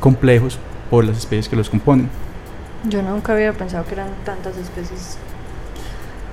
[0.00, 0.58] complejos
[0.90, 2.08] por las especies que los componen.
[2.88, 5.18] Yo nunca había pensado que eran tantas especies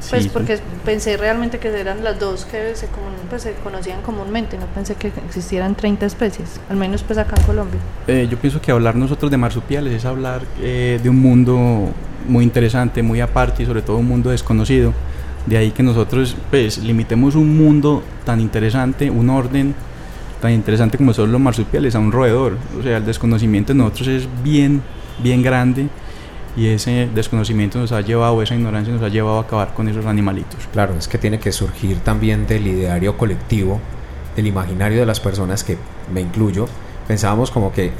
[0.09, 2.87] pues porque pensé realmente que eran las dos que se,
[3.29, 7.43] pues, se conocían comúnmente, no pensé que existieran 30 especies, al menos pues acá en
[7.43, 7.79] Colombia.
[8.07, 11.89] Eh, yo pienso que hablar nosotros de marsupiales es hablar eh, de un mundo
[12.27, 14.93] muy interesante, muy aparte y sobre todo un mundo desconocido.
[15.45, 19.73] De ahí que nosotros pues limitemos un mundo tan interesante, un orden
[20.41, 22.57] tan interesante como son los marsupiales a un roedor.
[22.79, 24.81] O sea, el desconocimiento de nosotros es bien,
[25.23, 25.87] bien grande
[26.55, 30.05] y ese desconocimiento nos ha llevado, esa ignorancia nos ha llevado a acabar con esos
[30.05, 30.67] animalitos.
[30.73, 33.79] Claro, es que tiene que surgir también del ideario colectivo,
[34.35, 35.77] del imaginario de las personas que
[36.13, 36.67] me incluyo.
[37.07, 37.91] Pensábamos como que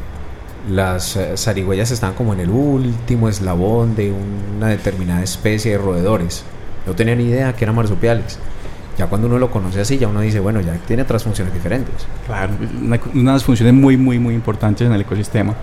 [0.70, 4.14] las eh, zarigüeyas están como en el último eslabón de
[4.58, 6.44] una determinada especie de roedores.
[6.86, 8.40] No tenía ni idea que eran marsupiales.
[8.98, 12.06] Ya cuando uno lo conoce así, ya uno dice, bueno, ya tiene otras funciones diferentes.
[12.26, 12.54] Claro,
[13.14, 15.56] unas funciones muy, muy, muy importantes en el ecosistema.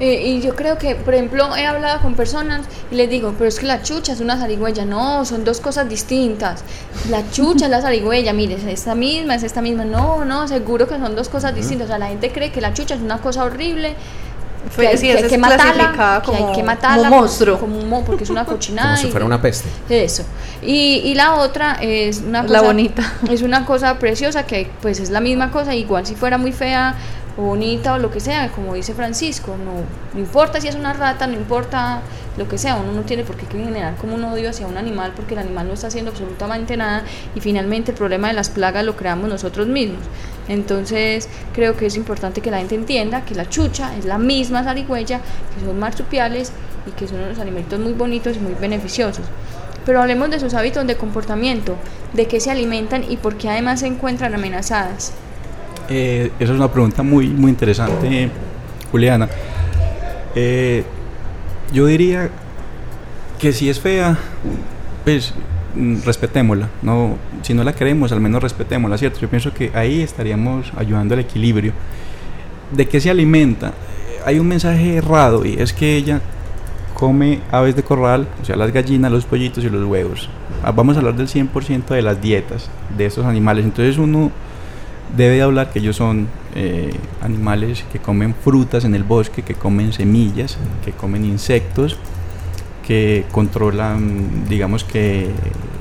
[0.00, 3.48] Eh, y yo creo que, por ejemplo, he hablado con personas y les digo, pero
[3.48, 4.84] es que la chucha es una zarigüeya.
[4.84, 6.62] No, son dos cosas distintas.
[7.10, 9.84] La chucha es la zarigüeya, mire, es esta misma, es esta misma.
[9.84, 11.86] No, no, seguro que son dos cosas distintas.
[11.86, 13.96] O sea, la gente cree que la chucha es una cosa horrible.
[14.76, 18.44] Que, hay, que, matarla, como, que hay que matarla como monstruo, como, porque es una
[18.44, 18.96] cochinada.
[18.96, 19.68] como si fuera una peste.
[19.88, 20.24] Eso.
[20.62, 23.12] Y, y la otra es una cosa la bonita.
[23.30, 26.94] Es una cosa preciosa que pues es la misma cosa, igual si fuera muy fea
[27.38, 31.28] o bonita o lo que sea, como dice Francisco, no, importa si es una rata,
[31.28, 32.00] no importa
[32.36, 35.12] lo que sea, uno no tiene por qué generar como un odio hacia un animal
[35.14, 37.04] porque el animal no está haciendo absolutamente nada
[37.36, 40.00] y finalmente el problema de las plagas lo creamos nosotros mismos.
[40.48, 44.64] Entonces creo que es importante que la gente entienda que la chucha es la misma
[44.64, 45.20] zarigüeya,
[45.54, 46.50] que son marsupiales
[46.88, 49.24] y que son unos alimentos muy bonitos y muy beneficiosos.
[49.86, 51.76] Pero hablemos de sus hábitos de comportamiento,
[52.14, 55.12] de qué se alimentan y por qué además se encuentran amenazadas.
[55.88, 58.30] Eh, esa es una pregunta muy, muy interesante,
[58.90, 59.28] Juliana.
[60.34, 60.84] Eh,
[61.72, 62.30] yo diría
[63.38, 64.18] que si es fea,
[65.04, 65.32] pues
[65.74, 66.68] mm, respetémosla.
[66.82, 69.20] No, si no la queremos, al menos respetémosla, ¿cierto?
[69.20, 71.72] Yo pienso que ahí estaríamos ayudando al equilibrio.
[72.72, 73.72] ¿De qué se alimenta?
[74.26, 76.20] Hay un mensaje errado y es que ella
[76.92, 80.28] come aves de corral, o sea, las gallinas, los pollitos y los huevos.
[80.62, 83.64] Ah, vamos a hablar del 100% de las dietas de estos animales.
[83.64, 84.32] Entonces uno
[85.16, 89.92] debe hablar que ellos son eh, animales que comen frutas en el bosque, que comen
[89.92, 91.96] semillas, que comen insectos,
[92.86, 95.30] que controlan, digamos que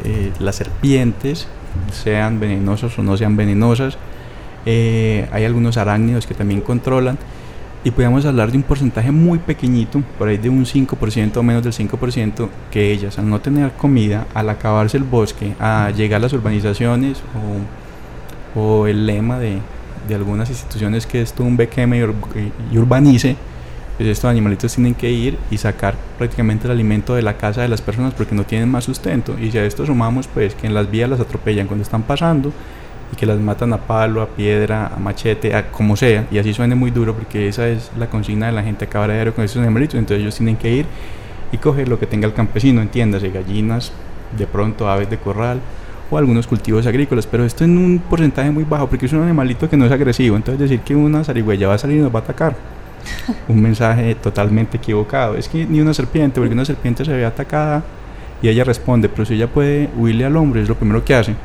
[0.04, 1.48] eh, las serpientes,
[1.92, 3.98] sean venenosas o no sean venenosas.
[4.66, 7.18] Eh, hay algunos arácnidos que también controlan
[7.84, 11.64] y podemos hablar de un porcentaje muy pequeñito, por ahí de un 5% o menos
[11.64, 16.24] del 5%, que ellas al no tener comida, al acabarse el bosque, a llegar a
[16.24, 17.87] las urbanizaciones o,
[18.88, 19.60] el lema de,
[20.08, 23.36] de, algunas instituciones que es tumbe, queme y, y urbanice,
[23.98, 27.68] pues estos animalitos tienen que ir y sacar prácticamente el alimento de la casa de
[27.68, 29.36] las personas porque no tienen más sustento.
[29.40, 32.52] Y si a esto sumamos pues que en las vías las atropellan cuando están pasando,
[33.12, 36.54] y que las matan a palo, a piedra, a machete, a como sea, y así
[36.54, 39.62] suene muy duro porque esa es la consigna de la gente acabar de con esos
[39.62, 40.86] animalitos, entonces ellos tienen que ir
[41.52, 43.92] y coger lo que tenga el campesino, entiéndase, gallinas,
[44.38, 45.62] de pronto aves de corral
[46.10, 49.70] o algunos cultivos agrícolas, pero esto en un porcentaje muy bajo porque es un animalito
[49.70, 52.20] que no es agresivo, entonces decir que una zarigüeya va a salir y nos va
[52.20, 52.56] a atacar.
[53.48, 55.36] un mensaje totalmente equivocado.
[55.36, 57.84] Es que ni una serpiente, porque una serpiente se ve atacada
[58.42, 61.36] y ella responde, pero si ella puede huirle al hombre, es lo primero que hace.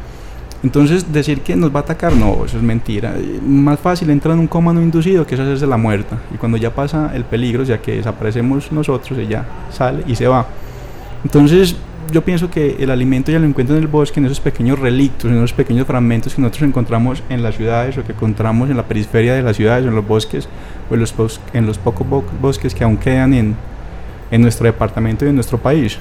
[0.63, 3.15] Entonces, decir que nos va a atacar, no, eso es mentira.
[3.45, 6.19] Más fácil entrar en un coma no inducido que es hacerse la muerta.
[6.33, 10.47] Y cuando ya pasa el peligro, ya que desaparecemos nosotros, ella sale y se va.
[11.25, 11.75] Entonces,
[12.11, 15.31] yo pienso que el alimento ya lo encuentra en el bosque, en esos pequeños relictos,
[15.31, 18.85] en esos pequeños fragmentos que nosotros encontramos en las ciudades o que encontramos en la
[18.85, 20.49] periferia de las ciudades o en los bosques
[20.91, 22.07] o en los, en los pocos
[22.41, 23.57] bosques que aún quedan en,
[24.31, 25.99] en nuestro departamento y en nuestro país.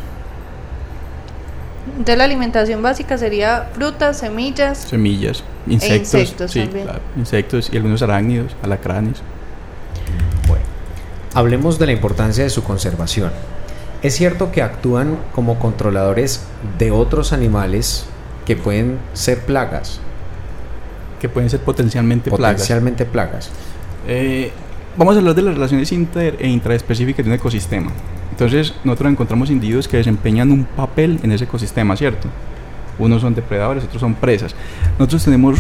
[1.92, 4.78] Entonces la alimentación básica sería frutas, semillas.
[4.80, 6.14] Semillas, e insectos.
[6.14, 6.70] insectos, sí,
[7.18, 9.22] insectos y algunos arácnidos, alacranes.
[10.48, 10.64] Bueno,
[11.34, 13.32] hablemos de la importancia de su conservación.
[14.04, 16.44] Es cierto que actúan como controladores
[16.80, 18.06] de otros animales
[18.46, 20.00] que pueden ser plagas.
[21.20, 23.52] Que pueden ser potencialmente, potencialmente plagas.
[24.08, 24.52] Eh,
[24.98, 27.92] vamos a hablar de las relaciones inter e intraespecíficas de un ecosistema.
[28.32, 32.28] Entonces nosotros encontramos individuos que desempeñan un papel en ese ecosistema, ¿cierto?
[32.98, 34.56] Unos son depredadores, otros son presas.
[34.98, 35.60] Nosotros tenemos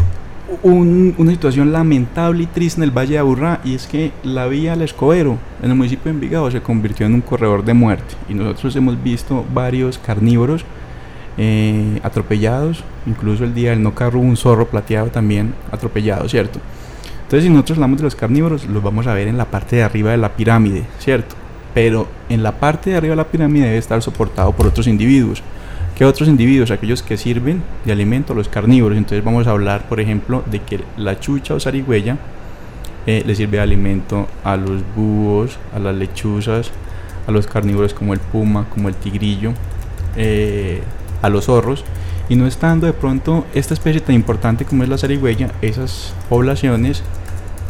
[0.63, 4.73] una situación lamentable y triste en el Valle de Aburrá y es que la vía
[4.73, 8.33] al Escobero en el municipio de Envigado se convirtió en un corredor de muerte y
[8.33, 10.65] nosotros hemos visto varios carnívoros
[11.37, 16.59] eh, atropellados, incluso el día del no carro un zorro plateado también atropellado, ¿cierto?
[17.23, 19.83] Entonces si nosotros hablamos de los carnívoros los vamos a ver en la parte de
[19.83, 21.35] arriba de la pirámide, ¿cierto?
[21.73, 25.41] pero en la parte de arriba de la pirámide debe estar soportado por otros individuos.
[26.01, 26.71] ¿Qué otros individuos?
[26.71, 28.97] Aquellos que sirven de alimento a los carnívoros.
[28.97, 32.17] Entonces vamos a hablar, por ejemplo, de que la chucha o zarigüeya
[33.05, 36.71] eh, le sirve de alimento a los búhos, a las lechuzas,
[37.27, 39.53] a los carnívoros como el puma, como el tigrillo,
[40.15, 40.81] eh,
[41.21, 41.85] a los zorros.
[42.29, 47.03] Y no estando de pronto esta especie tan importante como es la zarigüeya, esas poblaciones,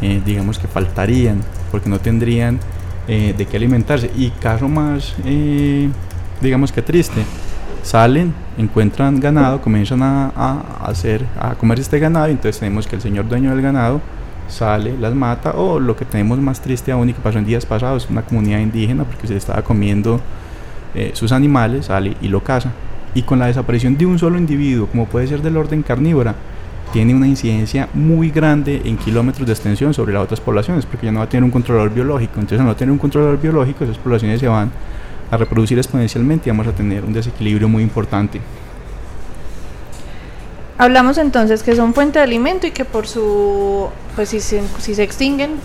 [0.01, 2.61] eh, digamos que faltarían, porque no tendrían
[3.09, 4.09] eh, de qué alimentarse.
[4.15, 5.15] Y caso más,
[6.39, 7.25] digamos que triste,
[7.83, 13.01] salen, encuentran ganado, comienzan a, hacer, a comer este ganado, y entonces tenemos que el
[13.01, 14.01] señor dueño del ganado
[14.47, 17.65] sale, las mata, o lo que tenemos más triste aún y que pasó en días
[17.65, 20.19] pasados, una comunidad indígena porque se estaba comiendo
[20.93, 22.71] eh, sus animales, sale y lo caza.
[23.13, 26.35] Y con la desaparición de un solo individuo, como puede ser del orden carnívora,
[26.93, 31.11] tiene una incidencia muy grande en kilómetros de extensión sobre las otras poblaciones, porque ya
[31.11, 32.33] no va a tener un controlador biológico.
[32.35, 34.71] Entonces, al no tener un controlador biológico, esas poblaciones se van
[35.31, 38.39] a reproducir exponencialmente y vamos a tener un desequilibrio muy importante.
[40.77, 44.95] Hablamos entonces que son fuente de alimento y que por su, pues si se, si
[44.95, 45.59] se extinguen,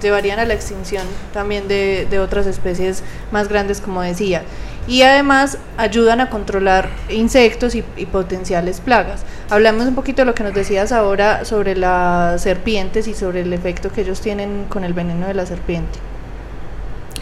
[0.00, 1.04] llevarían a la extinción
[1.34, 3.02] también de, de otras especies
[3.32, 4.42] más grandes, como decía.
[4.86, 9.24] y además ayudan a controlar insectos y, potenciales plagas.
[9.50, 13.52] Hablamos un poquito de lo que nos decías ahora sobre las serpientes y sobre el
[13.52, 15.98] efecto que ellos tienen con el veneno de la serpiente.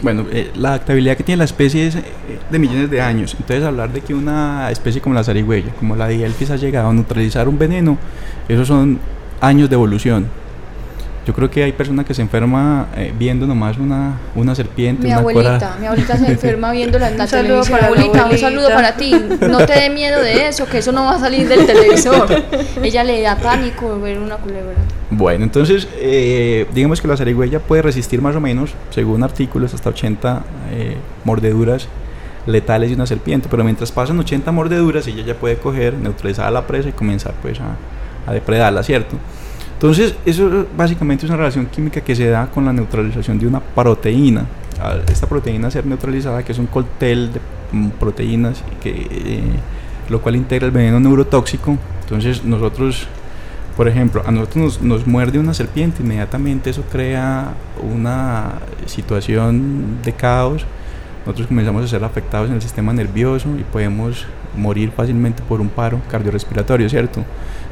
[0.01, 2.03] Bueno, eh, la adaptabilidad que tiene la especie es eh,
[2.49, 3.35] de millones de años.
[3.37, 6.93] Entonces, hablar de que una especie como la zarigüeya, como la dielfis, ha llegado a
[6.93, 7.97] neutralizar un veneno,
[8.47, 8.99] esos son
[9.41, 10.27] años de evolución.
[11.29, 15.03] Yo creo que hay personas que se enferma eh, viendo nomás una, una serpiente.
[15.03, 17.83] Mi una abuelita, mi abuelita se enferma viendo la, la televisión.
[17.83, 19.13] Abuelita, un saludo para ti.
[19.41, 22.27] No te dé miedo de eso, que eso no va a salir del televisor.
[22.83, 24.73] Ella le da pánico ver una culebra.
[25.11, 29.91] Bueno, entonces, eh, digamos que la zarigüeya puede resistir más o menos, según artículos, hasta
[29.91, 31.87] 80 eh, mordeduras
[32.47, 36.49] letales de una serpiente, pero mientras pasan 80 mordeduras, ella ya puede coger, neutralizar a
[36.49, 37.75] la presa y comenzar pues a,
[38.25, 39.15] a depredarla, ¿cierto?
[39.79, 43.61] Entonces, eso básicamente es una relación química que se da con la neutralización de una
[43.61, 44.45] proteína.
[45.09, 47.39] Esta proteína ser neutralizada, que es un cóctel de
[47.71, 49.41] mm, proteínas, eh,
[50.09, 51.77] lo cual integra el veneno neurotóxico.
[52.01, 53.07] Entonces, nosotros,
[53.77, 60.11] por ejemplo, a nosotros nos, nos muerde una serpiente, inmediatamente eso crea una situación de
[60.11, 60.65] caos.
[61.25, 64.25] Nosotros comenzamos a ser afectados en el sistema nervioso y podemos
[64.57, 67.23] morir fácilmente por un paro cardiorrespiratorio, ¿cierto?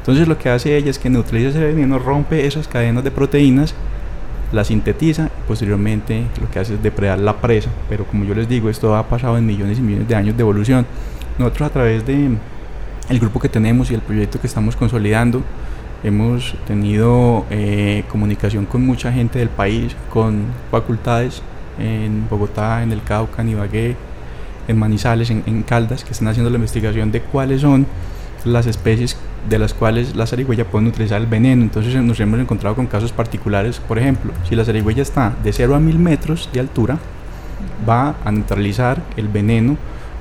[0.08, 3.74] Entonces lo que hace ella es que neutraliza ese veneno, rompe esas cadenas de proteínas,
[4.52, 7.68] la sintetiza y posteriormente lo que hace es depredar la presa.
[7.90, 10.40] Pero como yo les digo, esto ha pasado en millones y millones de años de
[10.40, 10.86] evolución.
[11.38, 12.30] Nosotros a través de
[13.10, 15.42] el grupo que tenemos y el proyecto que estamos consolidando,
[16.02, 21.42] hemos tenido eh, comunicación con mucha gente del país, con facultades
[21.78, 23.94] en Bogotá, en el Cauca, en Ibagué,
[24.68, 27.86] en Manizales, en, en Caldas, que están haciendo la investigación de cuáles son
[28.44, 29.16] las especies
[29.48, 31.62] de las cuales la zarigüeya pueden utilizar el veneno.
[31.62, 33.80] Entonces nos hemos encontrado con casos particulares.
[33.80, 36.98] Por ejemplo, si la zarigüeya está de 0 a 1000 metros de altura,
[37.88, 39.76] va a neutralizar el veneno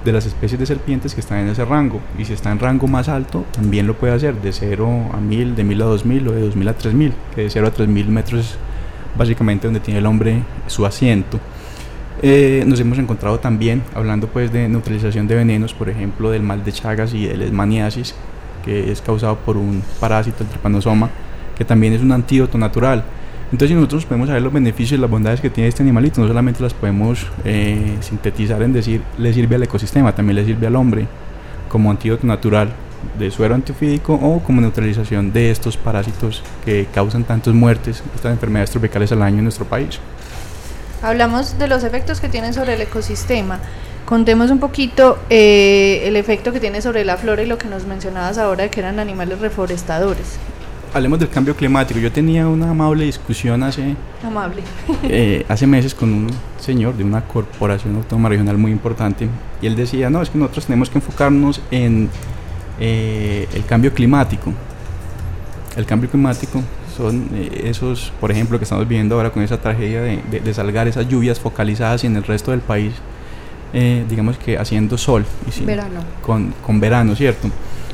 [0.05, 1.99] de las especies de serpientes que están en ese rango.
[2.17, 5.55] Y si está en rango más alto, también lo puede hacer de 0 a 1000,
[5.55, 8.39] de 1000 a 2000 o de 2000 a 3000, que de 0 a 3000 metros
[8.39, 8.57] es
[9.17, 11.39] básicamente donde tiene el hombre su asiento.
[12.23, 16.63] Eh, nos hemos encontrado también, hablando pues de neutralización de venenos, por ejemplo del mal
[16.63, 18.15] de Chagas y del esmaniasis,
[18.65, 21.09] que es causado por un parásito, el tripanosoma,
[21.55, 23.03] que también es un antídoto natural.
[23.51, 26.27] Entonces, si nosotros podemos saber los beneficios y las bondades que tiene este animalito, no
[26.27, 30.75] solamente las podemos eh, sintetizar en decir le sirve al ecosistema, también le sirve al
[30.75, 31.07] hombre
[31.69, 32.73] como antídoto natural
[33.17, 38.71] de suero antiofídico o como neutralización de estos parásitos que causan tantas muertes, estas enfermedades
[38.71, 39.99] tropicales al año en nuestro país.
[41.01, 43.59] Hablamos de los efectos que tienen sobre el ecosistema.
[44.05, 47.85] Contemos un poquito eh, el efecto que tiene sobre la flora y lo que nos
[47.85, 50.39] mencionabas ahora de que eran animales reforestadores.
[50.93, 51.99] Hablemos del cambio climático.
[51.99, 54.63] Yo tenía una amable discusión hace, amable.
[55.03, 56.29] Eh, hace meses con un
[56.59, 59.27] señor de una corporación autónoma regional muy importante
[59.61, 62.09] y él decía, no, es que nosotros tenemos que enfocarnos en
[62.79, 64.51] eh, el cambio climático.
[65.75, 66.63] El cambio climático
[66.97, 67.29] son
[67.63, 71.07] esos, por ejemplo, que estamos viendo ahora con esa tragedia de, de, de salgar esas
[71.07, 72.93] lluvias focalizadas y en el resto del país
[73.73, 75.25] eh, digamos que haciendo sol
[75.59, 75.99] y verano.
[76.21, 77.49] Con, con, verano, ¿cierto?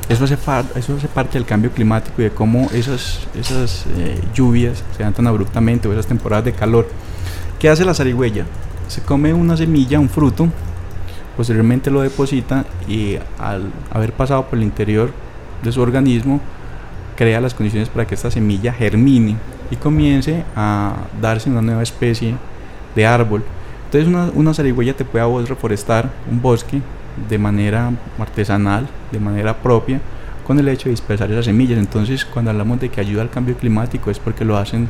[0.07, 0.37] Eso hace,
[0.75, 5.13] eso hace parte del cambio climático y de cómo esas, esas eh, lluvias se dan
[5.13, 6.87] tan abruptamente o esas temporadas de calor.
[7.57, 8.45] ¿Qué hace la zarigüeya?
[8.87, 10.47] Se come una semilla, un fruto,
[11.35, 15.11] posteriormente lo deposita y al haber pasado por el interior
[15.63, 16.39] de su organismo,
[17.15, 19.35] crea las condiciones para que esta semilla germine
[19.71, 22.35] y comience a darse una nueva especie
[22.95, 23.43] de árbol
[23.93, 26.81] entonces una, una zarigüeya te puede a vos reforestar un bosque
[27.29, 30.01] de manera artesanal, de manera propia,
[30.47, 31.77] con el hecho de dispersar esas semillas.
[31.77, 34.89] Entonces cuando hablamos de que ayuda al cambio climático es porque lo hacen,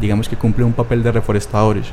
[0.00, 1.88] digamos que cumple un papel de reforestadores.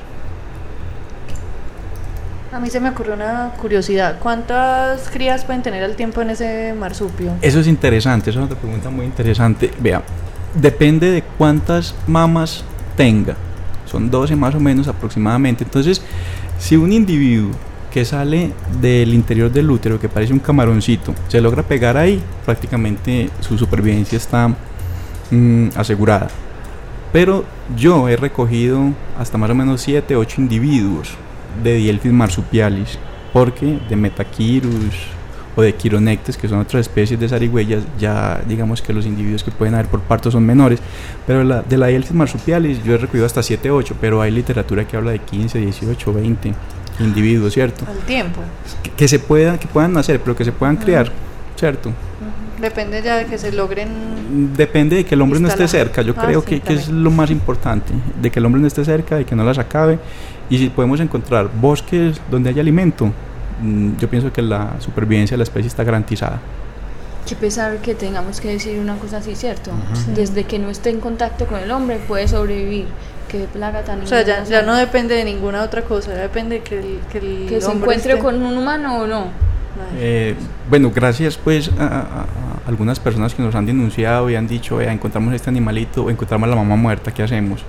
[2.55, 4.17] A mí se me ocurrió una curiosidad.
[4.19, 7.33] ¿Cuántas crías pueden tener al tiempo en ese marsupio?
[7.41, 9.69] Eso es interesante, eso es una pregunta muy interesante.
[9.81, 10.01] Vea,
[10.53, 12.63] depende de cuántas mamas
[12.95, 13.35] tenga
[13.85, 15.63] son 12 más o menos aproximadamente.
[15.63, 16.01] Entonces,
[16.57, 17.51] si un individuo
[17.91, 23.29] que sale del interior del útero, que parece un camaroncito, se logra pegar ahí, prácticamente
[23.39, 24.49] su supervivencia está
[25.31, 26.27] mm, asegurada.
[27.13, 27.45] Pero
[27.77, 31.15] yo he recogido hasta más o menos 7, 8 individuos
[31.64, 32.99] de Dielphis marsupialis,
[33.34, 35.16] porque de Metaquirus,
[35.56, 39.51] o de quironectes, que son otras especies de zarigüeyas, ya digamos que los individuos que
[39.51, 40.80] pueden haber por parto son menores,
[41.26, 44.86] pero la, de la Dielphis marsupialis yo he recogido hasta 7, 8, pero hay literatura
[44.86, 46.53] que habla de 15, 18, 20
[46.99, 47.86] individuos, ¿cierto?
[47.88, 48.41] Al tiempo.
[48.97, 51.12] Que, se puedan, que puedan nacer, pero que se puedan criar,
[51.56, 51.91] ¿cierto?
[52.60, 53.89] Depende ya de que se logren.
[54.56, 56.01] Depende de que el hombre no esté cerca.
[56.01, 57.93] Yo ah, creo que, que, es lo más importante.
[58.22, 59.99] De que el hombre no esté cerca, de que no las acabe.
[60.49, 63.12] Y si podemos encontrar bosques donde haya alimento,
[63.62, 66.39] mm, yo pienso que la supervivencia de la especie está garantizada.
[67.28, 69.72] Qué pesar que tengamos que decir una cosa así, ¿cierto?
[70.14, 72.86] Desde que no esté en contacto con el hombre puede sobrevivir.
[73.28, 76.99] Qué plaga tan O sea, ya, no depende de ninguna otra cosa, depende que el,
[77.12, 79.30] que el que se encuentre con un humano o no.
[79.97, 80.36] Eh,
[80.70, 82.26] bueno, gracias pues a,
[82.68, 86.49] algunas personas que nos han denunciado y han dicho, encontramos este animalito o encontramos a
[86.49, 87.63] la mamá muerta, ¿qué hacemos?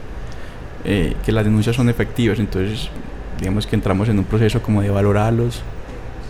[0.84, 2.88] Eh, que las denuncias son efectivas, entonces
[3.38, 5.62] digamos que entramos en un proceso como de valorarlos,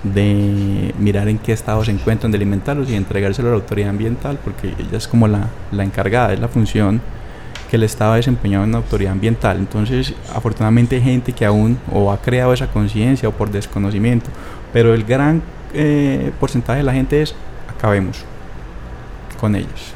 [0.02, 4.38] de mirar en qué estado se encuentran, de alimentarlos y entregárselo a la autoridad ambiental,
[4.42, 7.00] porque ella es como la, la encargada, es la función
[7.70, 9.56] que el Estado ha desempeñado en la autoridad ambiental.
[9.56, 14.30] Entonces, afortunadamente hay gente que aún o ha creado esa conciencia o por desconocimiento,
[14.72, 15.42] pero el gran
[15.74, 17.34] eh, porcentaje de la gente es
[17.68, 18.24] acabemos
[19.36, 19.94] con ellos.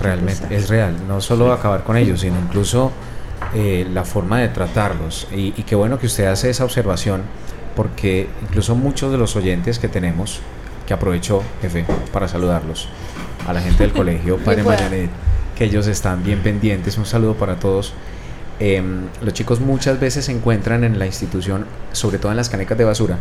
[0.00, 2.92] Realmente, es real, no solo acabar con ellos, sino incluso
[3.54, 5.26] eh, la forma de tratarlos.
[5.32, 7.22] Y, y qué bueno que usted hace esa observación
[7.78, 10.40] porque incluso muchos de los oyentes que tenemos,
[10.84, 12.88] que aprovecho, jefe, para saludarlos,
[13.46, 15.10] a la gente del colegio Padre Marianet,
[15.56, 17.92] que ellos están bien pendientes, un saludo para todos.
[18.58, 22.76] Em, los chicos muchas veces se encuentran en la institución, sobre todo en las canecas
[22.76, 23.16] de basura,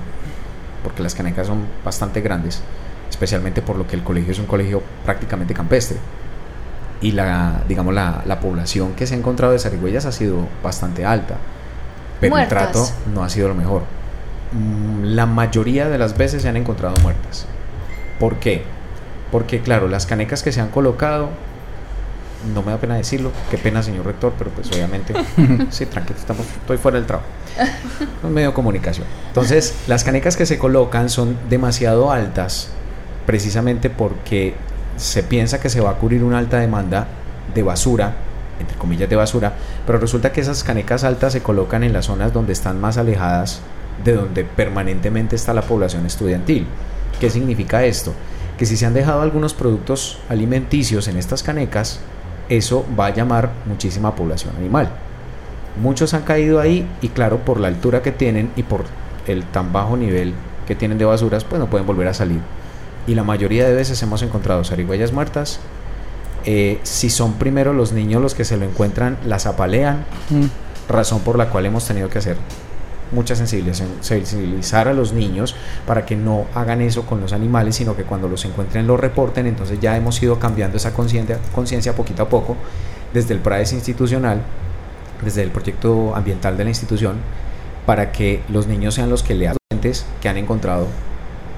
[0.83, 2.63] porque las canecas son bastante grandes,
[3.09, 5.97] especialmente por lo que el colegio es un colegio prácticamente campestre.
[7.01, 11.05] Y la, digamos, la, la población que se ha encontrado de zarigüeyas ha sido bastante
[11.05, 11.37] alta,
[12.19, 13.83] pero el trato no ha sido lo mejor.
[14.51, 17.45] Mm, la mayoría de las veces se han encontrado muertas.
[18.19, 18.63] ¿Por qué?
[19.31, 21.29] Porque claro, las canecas que se han colocado,
[22.53, 25.13] no me da pena decirlo, qué pena señor rector, pero pues obviamente,
[25.69, 27.27] sí, tranquilo, estamos, estoy fuera del trabajo.
[28.23, 29.05] Es medio de comunicación.
[29.27, 32.69] Entonces, las canecas que se colocan son demasiado altas,
[33.27, 34.55] precisamente porque
[34.95, 37.07] se piensa que se va a cubrir una alta demanda
[37.53, 38.15] de basura,
[38.59, 39.53] entre comillas de basura,
[39.85, 43.59] pero resulta que esas canecas altas se colocan en las zonas donde están más alejadas
[44.03, 46.65] de donde permanentemente está la población estudiantil.
[47.19, 48.13] ¿Qué significa esto?
[48.57, 51.99] Que si se han dejado algunos productos alimenticios en estas canecas,
[52.47, 54.89] eso va a llamar muchísima población animal.
[55.81, 58.85] Muchos han caído ahí y claro, por la altura que tienen y por
[59.27, 60.33] el tan bajo nivel
[60.65, 62.39] que tienen de basuras, pues no pueden volver a salir.
[63.07, 65.59] Y la mayoría de veces hemos encontrado zarigüeyas muertas.
[66.45, 70.91] Eh, si son primero los niños los que se lo encuentran, las apalean, mm.
[70.91, 72.37] razón por la cual hemos tenido que hacer
[73.11, 75.55] mucha sensibilización, sensibilizar a los niños
[75.85, 79.47] para que no hagan eso con los animales, sino que cuando los encuentren lo reporten.
[79.47, 82.57] Entonces ya hemos ido cambiando esa conciencia poquito a poco
[83.13, 84.41] desde el PRAES institucional,
[85.23, 87.17] desde el proyecto ambiental de la institución,
[87.85, 89.57] para que los niños sean los que lean
[90.21, 90.87] que han encontrado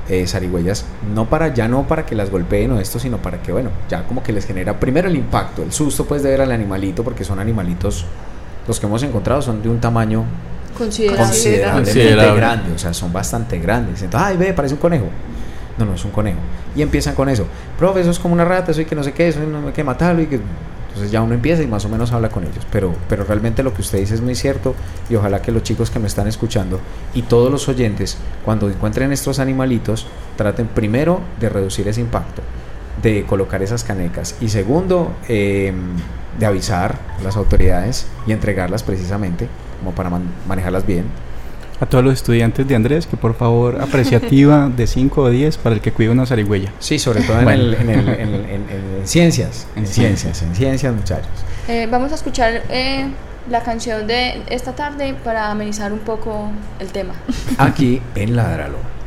[0.10, 3.52] eh, zarigüeyas, no para ya no para que las golpeen o esto, sino para que
[3.52, 6.52] bueno, ya como que les genera primero el impacto, el susto pues de ver al
[6.52, 8.06] animalito, porque son animalitos,
[8.68, 10.26] los que hemos encontrado son de un tamaño
[10.78, 14.02] considerablemente grande, o sea, son bastante grandes.
[14.02, 15.08] Entonces, ay, ve, parece un conejo.
[15.78, 16.40] No, no es un conejo.
[16.76, 17.46] Y empiezan con eso.
[17.78, 19.74] Profe, eso es como una rata, eso hay que no sé qué, eso no hay
[19.74, 20.22] que matarlo.
[20.22, 20.40] Y que...
[20.90, 22.66] Entonces ya uno empieza y más o menos habla con ellos.
[22.72, 24.76] Pero, pero realmente lo que usted dice es muy cierto
[25.10, 26.80] y ojalá que los chicos que me están escuchando
[27.14, 32.42] y todos los oyentes, cuando encuentren estos animalitos, traten primero de reducir ese impacto,
[33.02, 35.72] de colocar esas canecas y segundo, eh,
[36.40, 39.48] de avisar a las autoridades y entregarlas precisamente
[39.80, 40.10] como para
[40.48, 41.06] manejarlas bien.
[41.82, 45.76] A todos los estudiantes de Andrés, que por favor apreciativa de 5 o 10 para
[45.76, 46.74] el que cuide una zarigüeya.
[46.80, 51.32] Sí, sobre todo en, en, ciencias, en ciencias, en ciencias muchachos.
[51.68, 53.06] Eh, vamos a escuchar eh,
[53.50, 57.14] la canción de esta tarde para amenizar un poco el tema.
[57.58, 58.99] Aquí en Ladralo.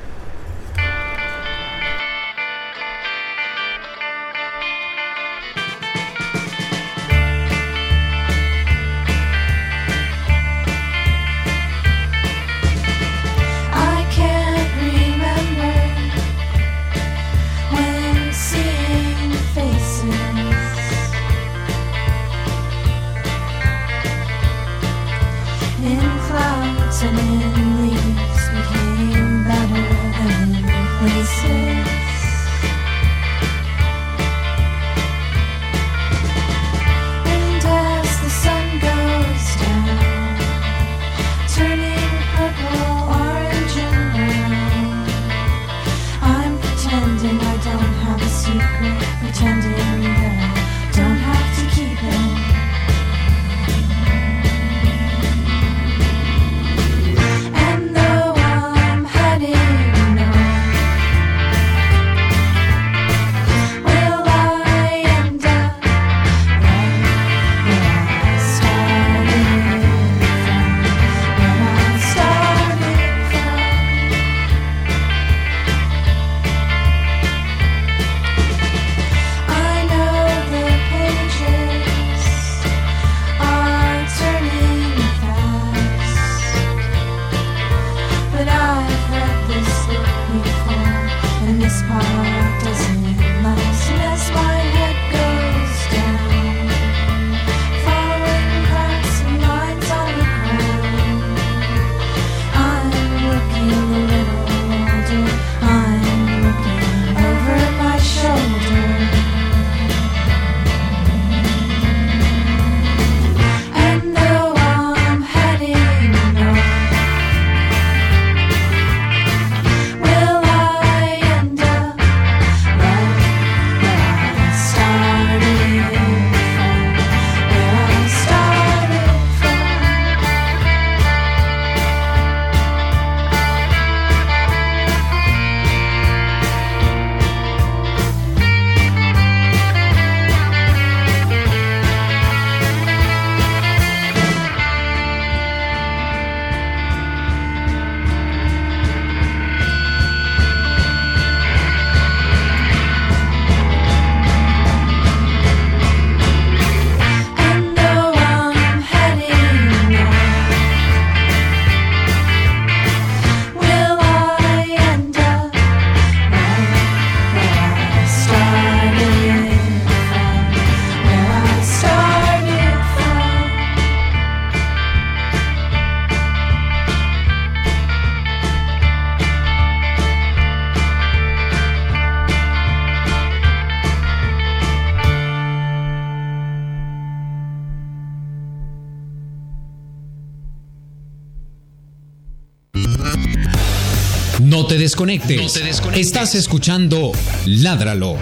[194.96, 195.96] Te desconectes.
[195.96, 197.12] Estás escuchando
[197.46, 198.16] Ládralo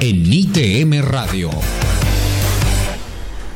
[0.00, 1.50] en ITM Radio.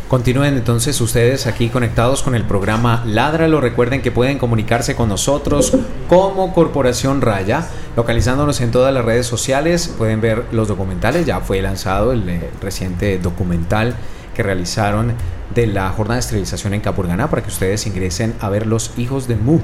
[0.08, 3.60] Continúen entonces ustedes aquí conectados con el programa Ládralo.
[3.60, 5.72] Recuerden que pueden comunicarse con nosotros
[6.08, 9.92] como Corporación Raya, localizándonos en todas las redes sociales.
[9.98, 13.94] Pueden ver los documentales, ya fue lanzado el, eh, reciente documental
[14.34, 15.14] que realizaron
[15.54, 19.28] de la jornada de esterilización en Capurganá para que ustedes ingresen a ver Los Hijos
[19.28, 19.60] de Mu,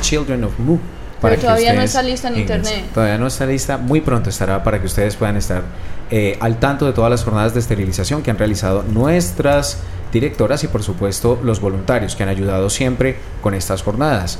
[0.00, 0.78] Children of Mu.
[1.22, 2.84] Pero todavía no está lista en internet.
[2.92, 5.62] Todavía no está lista, muy pronto estará para que ustedes puedan estar
[6.10, 9.78] eh, al tanto de todas las jornadas de esterilización que han realizado nuestras
[10.12, 14.38] directoras y por supuesto los voluntarios que han ayudado siempre con estas jornadas.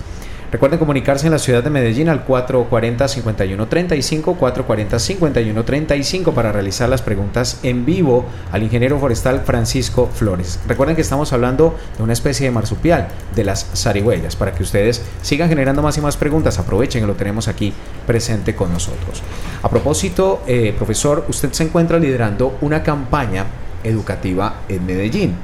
[0.53, 7.87] Recuerden comunicarse en la ciudad de Medellín al 440-5135, 440-5135 para realizar las preguntas en
[7.87, 10.61] vivo al ingeniero forestal Francisco Flores.
[10.69, 15.01] Recuerden que estamos hablando de una especie de marsupial, de las zarigüeyas, para que ustedes
[15.23, 16.59] sigan generando más y más preguntas.
[16.59, 17.73] Aprovechen que lo tenemos aquí
[18.07, 19.23] presente con nosotros.
[19.63, 23.47] A propósito, eh, profesor, usted se encuentra liderando una campaña
[23.83, 25.35] educativa en Medellín.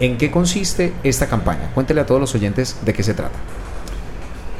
[0.00, 1.68] ¿En qué consiste esta campaña?
[1.74, 3.36] Cuéntele a todos los oyentes de qué se trata.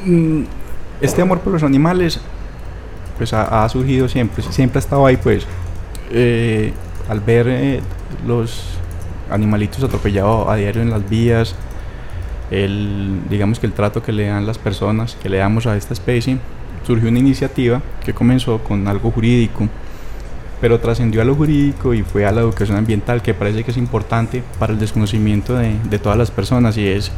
[0.05, 0.43] Mm,
[1.01, 2.21] este amor por los animales
[3.17, 5.47] pues ha, surgido siempre, siempre ha estado ahí pues
[6.11, 6.73] eh,
[7.09, 7.81] al ver eh,
[8.27, 8.79] los
[9.31, 11.55] animalitos atropellados a diario en las vías,
[12.51, 15.95] el, digamos que el trato que le dan las personas, que le damos a esta
[15.95, 16.39] especie,
[16.87, 19.69] surgió una iniciativa que comenzó con algo jurídico,
[20.61, 23.77] pero trascendió a lo jurídico y fue a la educación ambiental, que parece que es
[23.77, 27.11] importante para el desconocimiento de, de todas las personas y es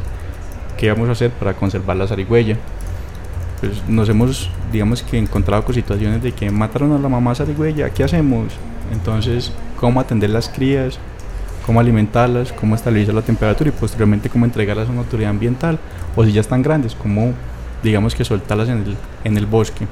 [0.79, 2.57] qué vamos a hacer para conservar la zarigüeya
[3.59, 7.89] pues nos hemos, digamos que encontrado con situaciones de que mataron a la mamá zarigüeya,
[7.89, 8.53] ¿qué hacemos?
[8.91, 10.97] Entonces, ¿cómo atender las crías?
[11.65, 12.53] ¿Cómo alimentarlas?
[12.53, 13.69] ¿Cómo estabilizar la temperatura?
[13.69, 15.77] Y posteriormente, ¿cómo entregarlas a una autoridad ambiental?
[16.15, 17.33] O si ya están grandes, ¿cómo,
[17.83, 19.85] digamos que soltarlas en el, en el bosque?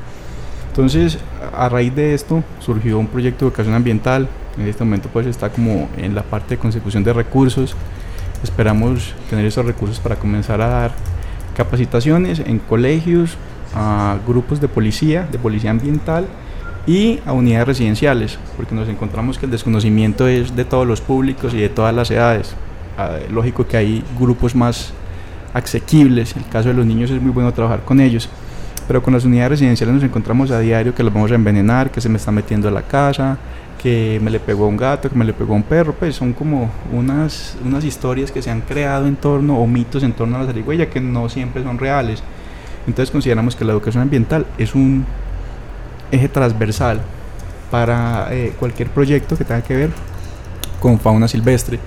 [0.70, 1.20] Entonces,
[1.54, 4.30] a raíz de esto, surgió un proyecto de educación ambiental.
[4.58, 7.76] En este momento, pues, está como en la parte de consecución de recursos.
[8.44, 10.92] Esperamos tener esos recursos para comenzar a dar
[11.56, 13.38] capacitaciones en colegios,
[13.76, 16.28] a grupos de policía, de policía ambiental
[16.86, 21.54] y a unidades residenciales, porque nos encontramos que el desconocimiento es de todos los públicos
[21.54, 22.54] y de todas las edades.
[22.98, 24.94] Ah, lógico que hay grupos más
[25.54, 28.30] asequibles, el caso de los niños es muy bueno trabajar con ellos,
[28.88, 32.00] pero con las unidades residenciales nos encontramos a diario que los vamos a envenenar, que
[32.00, 33.38] se me está metiendo a la casa,
[33.82, 36.70] que me le pegó un gato, que me le pegó un perro, pues son como
[36.92, 40.48] unas, unas historias que se han creado en torno, o mitos en torno a la
[40.48, 42.24] zarigüeya que no siempre son reales.
[42.88, 45.06] Entonces consideramos que la educación ambiental es un
[46.12, 47.02] eje transversal
[47.70, 49.90] para eh, cualquier proyecto que tenga que ver
[50.80, 51.80] con fauna silvestre.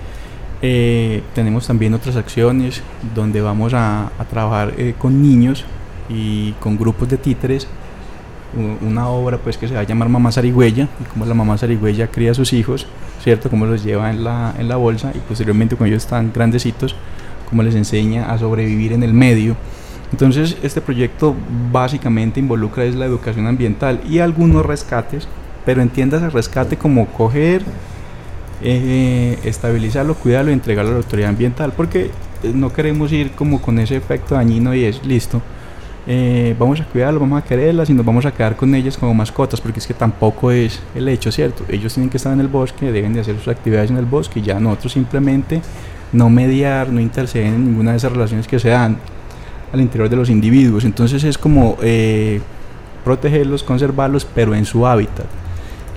[0.61, 2.83] Eh, tenemos también otras acciones
[3.15, 5.65] donde vamos a, trabajar eh, con niños
[6.07, 7.67] y con grupos de títeres
[8.81, 12.07] una obra pues que se va a llamar Mamá Zarigüeya y cómo la mamá zarigüeya
[12.07, 12.85] cría a sus hijos,
[13.23, 13.49] ¿cierto?
[13.49, 16.95] Cómo los lleva en la, en la bolsa y posteriormente cuando ellos están grandecitos,
[17.49, 19.55] cómo les enseña a sobrevivir en el medio
[20.11, 21.35] entonces, este proyecto
[21.71, 25.27] básicamente involucra es la educación ambiental y algunos rescates,
[25.65, 27.63] pero entiendas el rescate como coger,
[28.61, 32.11] eh, estabilizarlo, cuidarlo y entregarlo a la autoridad ambiental, porque
[32.43, 35.41] eh, no queremos ir como con ese efecto dañino y es listo.
[36.13, 39.13] Eh, vamos a cuidarlo, vamos a quererlas y nos vamos a quedar con ellas como
[39.13, 41.63] mascotas, porque es que tampoco es el hecho, ¿cierto?
[41.69, 44.41] Ellos tienen que estar en el bosque, deben de hacer sus actividades en el bosque
[44.41, 45.61] y ya nosotros simplemente
[46.11, 48.97] no mediar, no interceder en ninguna de esas relaciones que se dan
[49.71, 50.83] al interior de los individuos.
[50.83, 52.41] Entonces es como eh,
[53.05, 55.27] protegerlos, conservarlos, pero en su hábitat.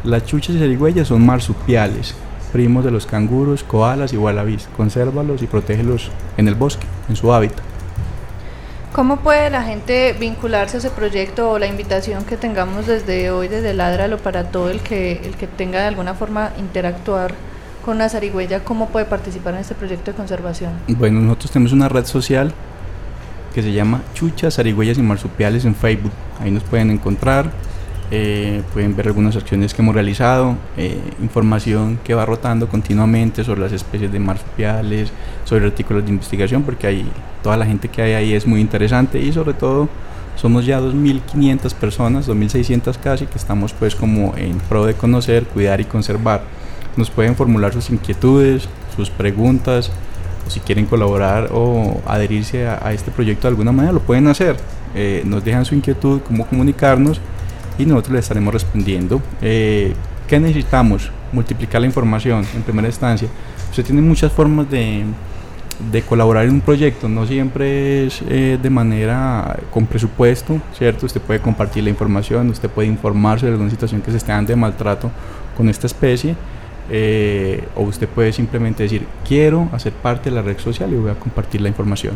[0.05, 2.15] Las chuchas y zarigüeyas son marsupiales,
[2.53, 4.69] primos de los canguros, koalas y wallabies.
[4.77, 7.74] Consérvalos y protégelos en el bosque, en su hábitat.
[8.95, 13.49] ¿Cómo puede la gente vincularse a ese proyecto o la invitación que tengamos desde hoy,
[13.49, 17.35] desde Ládralo, para todo el que, el que tenga de alguna forma interactuar
[17.85, 20.75] con la zarigüeya, cómo puede participar en este proyecto de conservación?
[20.87, 22.55] Bueno, nosotros tenemos una red social
[23.53, 26.13] que se llama Chuchas, Zarigüeyas y Marsupiales en Facebook.
[26.39, 27.51] Ahí nos pueden encontrar,
[28.17, 33.63] eh, pueden ver algunas acciones que hemos realizado, eh, información que va rotando continuamente sobre
[33.63, 35.11] las especies de marsupiales,
[35.45, 37.05] sobre artículos de investigación, porque ahí
[37.43, 39.89] toda la gente que hay ahí es muy interesante y sobre todo
[40.37, 45.81] somos ya 2.500 personas, 2.600 casi, que estamos pues como en pro de conocer, cuidar
[45.81, 46.43] y conservar.
[46.97, 49.91] Nos pueden formular sus inquietudes, sus preguntas,
[50.47, 54.57] si quieren colaborar o adherirse a, este proyecto de alguna manera, lo pueden hacer.
[54.95, 57.21] Eh, nos dejan su inquietud, cómo comunicarnos
[57.79, 59.21] y nosotros les estaremos respondiendo.
[59.43, 59.95] Eh,
[60.29, 61.11] ¿Qué necesitamos?
[61.33, 63.29] Multiplicar la información en primera instancia.
[63.71, 65.05] Usted tiene muchas formas de,
[65.93, 67.09] de colaborar en un proyecto.
[67.09, 71.07] No siempre es eh, de manera con presupuesto, ¿cierto?
[71.07, 74.49] Usted puede compartir la información, usted puede informarse sobre alguna situación que se esté dando
[74.49, 75.11] de maltrato
[75.57, 76.37] con esta especie.
[76.91, 81.11] Eh, o usted puede simplemente decir, quiero hacer parte de la red social y voy
[81.11, 82.15] a compartir la información.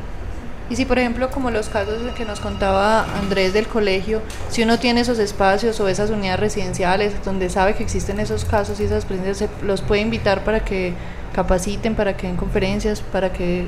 [0.70, 4.78] Y si, por ejemplo, como los casos que nos contaba Andrés del colegio, si uno
[4.78, 9.04] tiene esos espacios o esas unidades residenciales donde sabe que existen esos casos y esas
[9.04, 10.92] experiencias, los puede invitar para que
[11.32, 13.66] capaciten, para que den conferencias, para que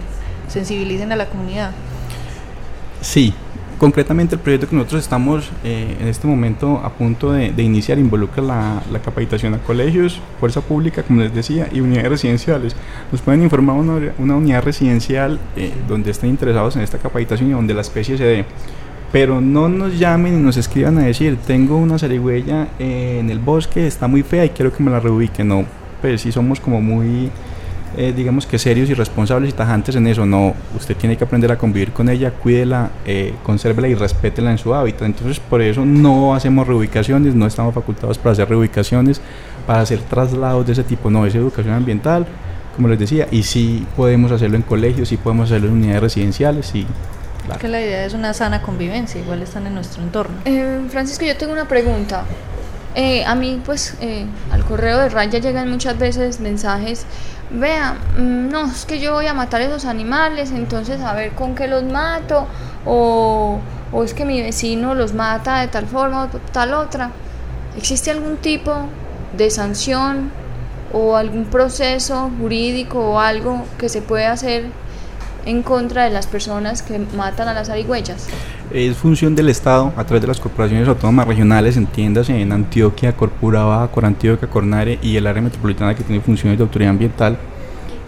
[0.48, 1.72] sensibilicen a la comunidad.
[3.00, 3.32] Sí,
[3.80, 8.42] concretamente el proyecto que nosotros estamos eh, en este momento a punto de, iniciar involucra
[8.42, 12.76] la, capacitación a colegios, fuerza pública, como les decía, y unidades residenciales.
[13.10, 17.72] Nos pueden informar una, unidad residencial eh, donde estén interesados en esta capacitación y donde
[17.72, 18.44] la especie se dé.
[19.12, 23.86] Pero no nos llamen y nos escriban a decir, tengo una zarigüeya en el bosque,
[23.86, 25.42] está muy fea y quiero que me la reubique.
[25.42, 25.64] No,
[26.02, 27.30] pues sí somos como muy
[27.96, 30.26] eh, digamos que serios y responsables y tajantes en eso.
[30.26, 34.58] No, usted tiene que aprender a convivir con ella, cuídela, eh, consérvela y respétela en
[34.58, 35.02] su hábitat.
[35.02, 39.20] Entonces, por eso no hacemos reubicaciones, no estamos facultados para hacer reubicaciones,
[39.66, 41.10] para hacer traslados de ese tipo.
[41.10, 42.26] No, es educación ambiental,
[42.76, 46.74] como les decía, y sí podemos hacerlo en colegios, sí podemos hacerlo en unidades residenciales,
[46.74, 46.86] y
[47.44, 47.58] Claro.
[47.58, 50.36] Que la idea es una sana convivencia, igual están en nuestro entorno.
[50.44, 52.24] Eh, Francisco, yo tengo una pregunta.
[52.94, 53.96] Eh, a mí, pues,
[54.50, 57.06] al correo de Raya llegan muchas veces mensajes
[57.50, 61.54] vea, mm, no, es que yo voy a matar esos animales, entonces a ver con
[61.54, 62.46] qué los mato,
[62.86, 63.58] o,
[63.92, 67.10] o es que mi vecino los mata de tal forma o tal otra.
[67.76, 68.74] ¿Existe algún tipo
[69.36, 70.30] de sanción
[70.92, 74.66] o algún proceso jurídico o algo que se puede hacer
[75.46, 78.26] en contra de las personas que matan a las arigüeyas?
[78.72, 83.88] Es función del Estado, a través de las corporaciones autónomas regionales, entiéndase en Antioquia, Corpura
[83.92, 87.36] Corantioquia, Cornare y el área metropolitana que tiene funciones de autoridad ambiental,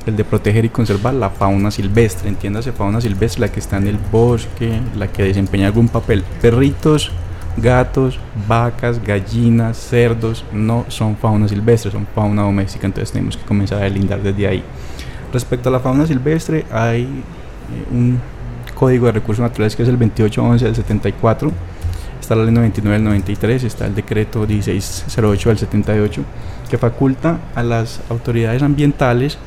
[0.06, 3.88] el de proteger y conservar la fauna silvestre, entiéndase fauna silvestre, la que está en
[3.88, 6.22] el bosque, la que desempeña algún papel.
[6.40, 7.10] Perritos,
[7.56, 13.78] gatos, vacas, gallinas, cerdos, no son fauna silvestre, son fauna doméstica, entonces tenemos que comenzar
[13.78, 14.62] a delindar desde ahí.
[15.32, 18.20] Respecto a la fauna silvestre, hay eh, un
[18.82, 21.52] código de recursos naturales que es el 2811 del 74,
[22.20, 26.22] está la ley 99 del 93, está el decreto 1608 del 78,
[26.68, 29.38] que faculta a las autoridades ambientales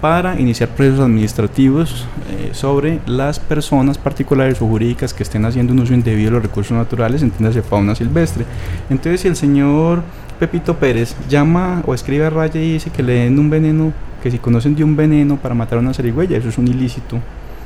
[0.00, 5.80] para iniciar procesos administrativos eh, sobre las personas particulares o jurídicas que estén haciendo un
[5.80, 8.44] uso indebido de los recursos naturales, entiéndase fauna silvestre.
[8.90, 10.04] Entonces, si el señor
[10.38, 13.92] Pepito Pérez llama o escribe a raya y dice que le den un veneno
[14.22, 17.18] que si conocen de un veneno para matar a una zarigüeya, eso es un ilícito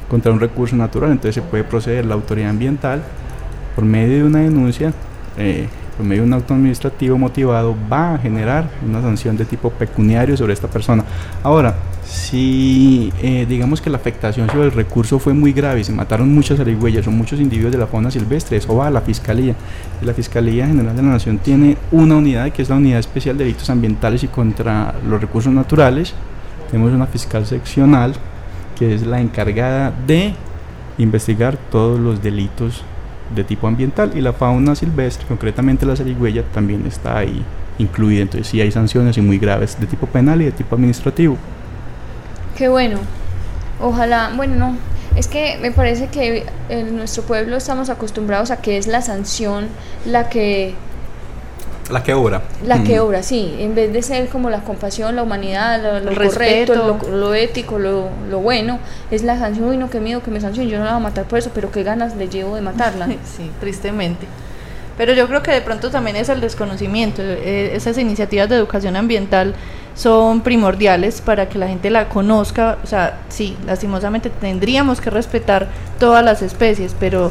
[0.09, 3.02] contra un recurso natural, entonces se puede proceder la autoridad ambiental
[3.74, 4.92] por medio de una denuncia,
[5.36, 9.70] eh, por medio de un acto administrativo motivado, va a generar una sanción de tipo
[9.70, 11.04] pecuniario sobre esta persona.
[11.42, 16.34] Ahora, si eh, digamos que la afectación sobre el recurso fue muy grave, se mataron
[16.34, 19.54] muchas zarigüeyas o muchos individuos de la fauna silvestre, eso va a la Fiscalía.
[20.00, 23.36] Y la Fiscalía General de la Nación tiene una unidad que es la Unidad Especial
[23.36, 26.14] de Delitos Ambientales y contra los Recursos Naturales,
[26.70, 28.14] tenemos una fiscal seccional
[28.79, 30.35] que es la encargada de
[30.99, 32.83] investigar todos los delitos
[33.35, 37.45] de tipo ambiental y la fauna silvestre, concretamente la zarigüeya, también está ahí
[37.79, 38.22] incluida.
[38.22, 41.37] Entonces sí hay sanciones y muy graves de tipo penal y de tipo administrativo.
[42.57, 42.99] Qué bueno.
[43.81, 44.76] Ojalá, bueno, no,
[45.14, 49.68] es que me parece que en nuestro pueblo estamos acostumbrados a que es la sanción
[50.05, 50.74] la que
[51.91, 52.43] la que obra.
[52.64, 53.55] La que obra, sí.
[53.59, 58.11] En vez de ser como la compasión, la humanidad, lo, correcto, lo, ético, lo,
[58.41, 58.78] bueno,
[59.11, 59.68] es la sanción.
[59.68, 60.70] Uy, no, qué miedo que me sancionen.
[60.70, 63.09] Yo no la voy a matar por eso, pero qué ganas le llevo de matarla.
[63.36, 64.26] Sí, tristemente.
[64.97, 67.22] Pero yo creo que de pronto también es el desconocimiento.
[67.22, 69.55] Eh, esas iniciativas de educación ambiental
[69.95, 72.78] son primordiales para que la gente la conozca.
[72.82, 75.68] O sea, sí, lastimosamente tendríamos que respetar
[75.99, 77.30] todas las especies, pero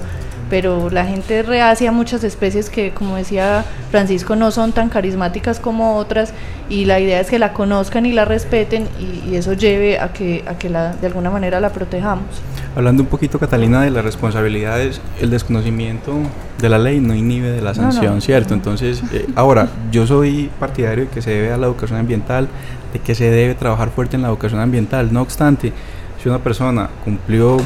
[0.50, 5.60] pero la gente rehace a muchas especies que, como decía Francisco, no son tan carismáticas
[5.60, 6.34] como otras
[6.70, 10.43] y la idea es que la conozcan y la respeten y, eso lleve a que,
[10.48, 12.26] a que la, de alguna manera la protejamos.
[12.76, 16.14] Hablando un poquito, Catalina, de las responsabilidades, el desconocimiento
[16.60, 18.54] de la ley no inhibe de la sanción, ¿cierto?
[18.54, 22.48] Entonces, eh, ahora, yo soy partidario de que se debe a la educación ambiental,
[22.93, 25.74] de que se debe trabajar fuerte en la educación ambiental, no obstante,
[26.22, 27.58] si una persona cumplió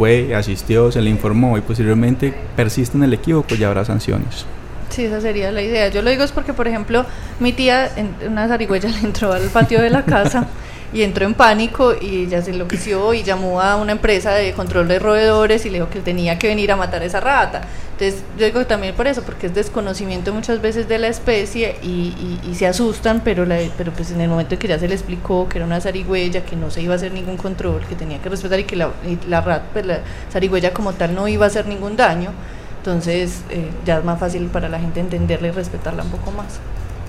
[0.00, 4.46] fue, asistió, se le informó y posteriormente persiste en el equívoco, ya habrá sanciones.
[4.88, 5.88] Sí, esa sería la idea.
[5.88, 7.04] Yo lo digo es porque, por ejemplo,
[7.38, 10.46] mi tía, en una zarigüeya le entró al patio de la casa
[10.92, 14.88] y entró en pánico y ya se enloqueció y llamó a una empresa de control
[14.88, 17.62] de roedores y le dijo que tenía que venir a matar a esa rata.
[17.92, 22.40] Entonces yo digo también por eso, porque es desconocimiento muchas veces de la especie y,
[22.44, 24.94] y, se asustan, pero, la, pero pues en el momento en que ya se le
[24.94, 28.18] explicó que era una zarigüeya, que no se iba a hacer ningún control, que tenía
[28.20, 28.90] que respetar y que la,
[29.28, 30.00] la, rata, pues la
[30.32, 32.32] zarigüeya como tal no iba a hacer ningún daño,
[32.78, 36.58] entonces eh, ya es más fácil para la gente entenderla y respetarla un poco más.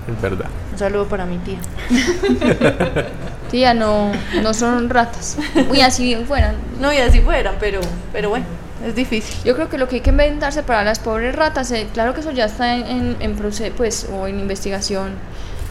[0.08, 0.46] Es verdad.
[0.72, 1.58] Un saludo para mi tía.
[3.50, 4.10] tía, no,
[4.42, 5.38] no son ratas.
[5.72, 6.56] Y así bien fueran.
[6.80, 7.80] No, y así fueran, pero,
[8.12, 8.44] pero bueno,
[8.84, 9.34] es difícil.
[9.44, 12.20] Yo creo que lo que hay que inventarse para las pobres ratas, eh, claro que
[12.20, 15.12] eso ya está en, en, proceso, pues, o en investigación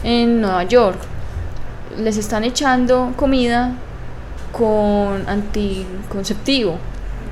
[0.02, 0.98] en Nueva York.
[1.98, 3.74] Les están echando comida
[4.52, 6.78] con anticonceptivo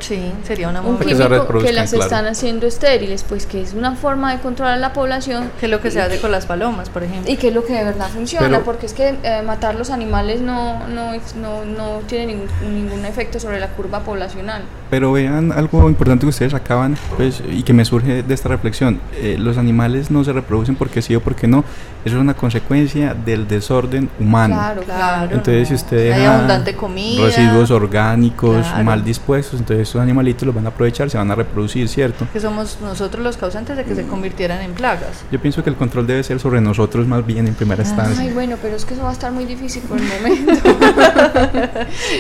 [0.01, 4.33] Sí, sería una un químico que las están haciendo estériles, pues que es una forma
[4.33, 5.51] de controlar la población.
[5.61, 7.31] Que es lo que se hace con las palomas, por ejemplo.
[7.31, 10.41] Y que es lo que de verdad funciona, porque es que eh, matar los animales
[10.41, 14.63] no, no, no, no tiene ningún, ningún, efecto sobre la curva poblacional.
[14.89, 19.01] Pero vean algo importante que ustedes acaban, pues, y que me surge de esta reflexión.
[19.17, 21.65] Eh, los animales no se reproducen porque sí o porque no.
[22.05, 24.55] Eso es una consecuencia del desorden humano.
[24.55, 25.35] Claro, claro.
[25.35, 27.25] Entonces, si ustedes Hay abundante comida.
[27.25, 31.89] Residuos orgánicos mal dispuestos, entonces esos animalitos los van a aprovechar, se van a reproducir,
[31.89, 32.27] ¿cierto?
[32.33, 35.25] Que somos nosotros los causantes de que se convirtieran en plagas.
[35.31, 38.23] Yo pienso que el control debe ser sobre nosotros más bien en primera instancia.
[38.23, 40.53] Ay, bueno, pero es que eso va a estar muy difícil por el momento.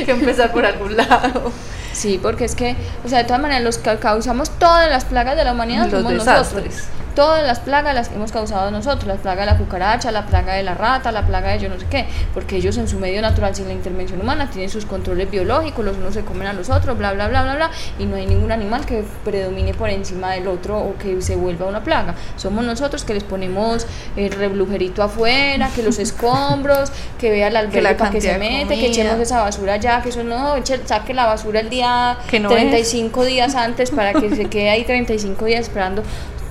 [0.05, 1.53] que empezar por algún lado.
[1.93, 5.37] Sí, porque es que, o sea, de todas maneras, los que causamos todas las plagas
[5.37, 6.65] de la humanidad los somos desastres.
[6.65, 6.89] nosotros.
[7.21, 10.63] Todas las plagas las hemos causado nosotros, la plaga de la cucaracha, la plaga de
[10.63, 13.55] la rata, la plaga de yo no sé qué, porque ellos en su medio natural
[13.55, 16.97] sin la intervención humana tienen sus controles biológicos, los unos se comen a los otros,
[16.97, 20.49] bla, bla, bla, bla, bla, y no hay ningún animal que predomine por encima del
[20.49, 22.15] otro o que se vuelva una plaga.
[22.37, 27.99] Somos nosotros que les ponemos el reblujerito afuera, que los escombros, que vea la alberca
[27.99, 31.27] para que se mete, que echemos esa basura ya, que eso no, eche, saque la
[31.27, 35.61] basura el día que no 35 días antes para que se quede ahí 35 días
[35.61, 36.03] esperando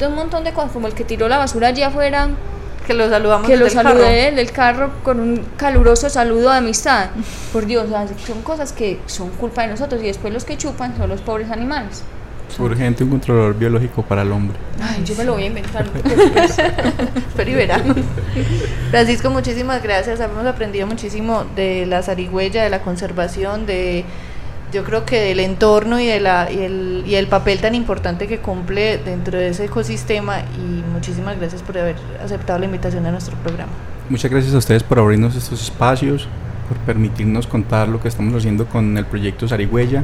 [0.07, 2.29] un montón de cosas, como el que tiró la basura allí afuera.
[2.87, 7.09] Que lo saludamos Que lo saludé del carro con un caluroso saludo de amistad.
[7.53, 7.87] Por Dios,
[8.25, 11.51] son cosas que son culpa de nosotros y después los que chupan son los pobres
[11.51, 12.03] animales.
[12.57, 14.57] Urgente un controlador biológico para el hombre.
[14.81, 15.85] Ay, yo me lo voy a inventar.
[17.35, 17.95] Pero y verán.
[18.89, 20.19] Francisco, muchísimas gracias.
[20.19, 24.03] Hemos aprendido muchísimo de la zarigüeya, de la conservación, de
[24.71, 28.27] yo creo que del entorno y, de la, y, el, y el papel tan importante
[28.27, 33.11] que cumple dentro de ese ecosistema y muchísimas gracias por haber aceptado la invitación a
[33.11, 33.71] nuestro programa.
[34.09, 36.27] Muchas gracias a ustedes por abrirnos estos espacios,
[36.67, 40.03] por permitirnos contar lo que estamos haciendo con el proyecto Sarigüeya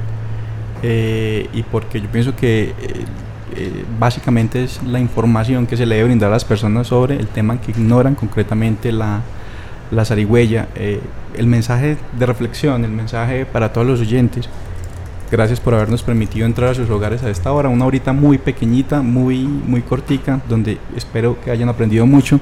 [0.83, 2.73] eh, y porque yo pienso que eh,
[3.55, 7.27] eh, básicamente es la información que se le debe brindar a las personas sobre el
[7.27, 9.21] tema que ignoran concretamente la,
[9.91, 10.99] la zarigüeya, eh,
[11.35, 14.49] el mensaje de reflexión, el mensaje para todos los oyentes.
[15.31, 19.01] Gracias por habernos permitido entrar a sus hogares a esta hora, una horita muy pequeñita,
[19.01, 22.39] muy, muy cortica, donde espero que hayan aprendido mucho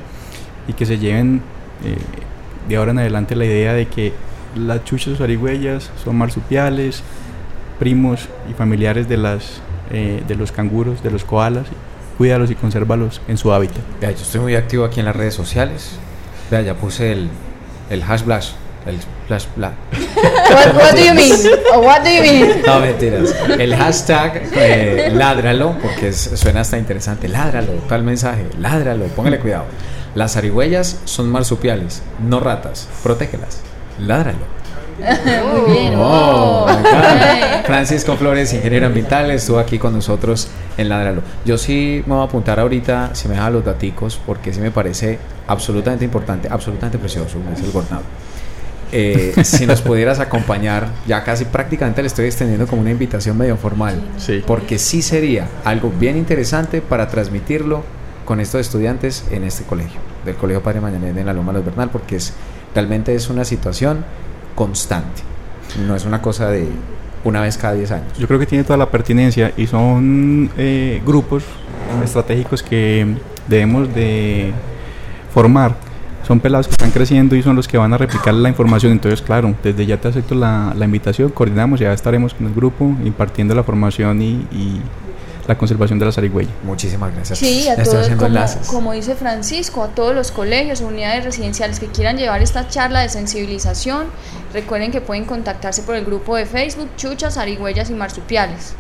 [0.68, 1.42] y que se lleven
[1.86, 1.98] eh,
[2.68, 4.14] de ahora en adelante la idea de que
[4.56, 7.04] las chuchas zarigüeyas son marsupiales,
[7.80, 11.68] primos y familiares de, las, eh, de los canguros, de los koalas.
[12.18, 13.82] Cuídalos y consérvalos en su hábitat.
[14.02, 15.98] yo estoy muy activo aquí en las redes sociales
[16.52, 17.30] Vea, ya puse el,
[17.90, 18.52] el hash blash.
[18.86, 19.74] El flash blash.
[20.76, 21.32] What, do you mean?
[21.82, 22.62] what do you mean?
[22.66, 23.34] No, mentiras.
[23.58, 27.28] El hashtag eh, ládralo, porque suena hasta interesante.
[27.30, 28.46] Ládralo, tal mensaje.
[28.60, 29.66] Ládralo, póngale cuidado.
[30.16, 32.88] Las zarigüeyas son marsupiales, no ratas.
[33.04, 33.62] Protégelas.
[34.00, 34.46] Ládralo.
[35.00, 35.94] Muy bien.
[35.98, 36.68] Oh,
[37.74, 40.48] Francisco Flores, ingeniero ambiental, estuvo aquí con nosotros
[40.78, 41.24] en Ladralo.
[41.44, 44.70] Yo sí me voy a apuntar ahorita, si me deja los daticos, porque sí me
[44.70, 45.18] parece
[45.48, 48.04] absolutamente importante, absolutamente precioso, es el gordado.
[48.92, 53.58] Eh, si nos pudieras acompañar, ya casi prácticamente le estoy extendiendo como una invitación medio
[53.58, 54.44] formal, sí.
[54.46, 57.82] porque sí sería algo bien interesante para transmitirlo
[58.24, 61.90] con estos estudiantes en este colegio, del Colegio Padre Mañanés de la Loma los Bernal,
[61.90, 62.34] porque es
[62.76, 64.06] realmente es una situación
[64.54, 65.24] constante.
[65.88, 66.68] No es una cosa de
[67.24, 68.18] una vez cada 10 años.
[68.18, 71.44] Yo creo que tiene toda la pertinencia y son eh, grupos
[72.04, 73.16] estratégicos que
[73.48, 74.52] debemos de
[75.34, 75.76] formar.
[76.26, 78.94] Son pelados que están creciendo y son los que van a replicar la información.
[78.94, 82.86] Entonces, claro, desde ya te acepto la, la invitación, coordinamos, ya estaremos con el grupo
[83.04, 84.82] impartiendo la formación y
[85.48, 86.50] la conservación de la zarigüeya.
[86.64, 87.40] Muchísimas gracias.
[87.40, 92.18] Sí, a todos, como, como, dice Francisco, a todos los colegios, unidades residenciales que quieran
[92.18, 94.08] llevar esta charla de sensibilización,
[94.54, 98.76] recuerden que pueden contactarse por el grupo de Facebook Chuchas, Zarigüeyas y Marsupiales.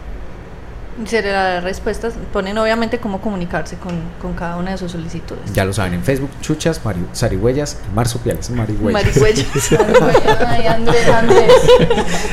[1.07, 5.53] Se le da respuestas, ponen obviamente cómo comunicarse con, con, cada una de sus solicitudes.
[5.53, 6.79] Ya lo saben, en Facebook, chuchas,
[7.15, 9.05] zarigüeyas, marsupiales, marigüeyas.
[9.05, 9.47] Marigüeyas.
[10.47, 11.53] Ay, Andrés, Andrés.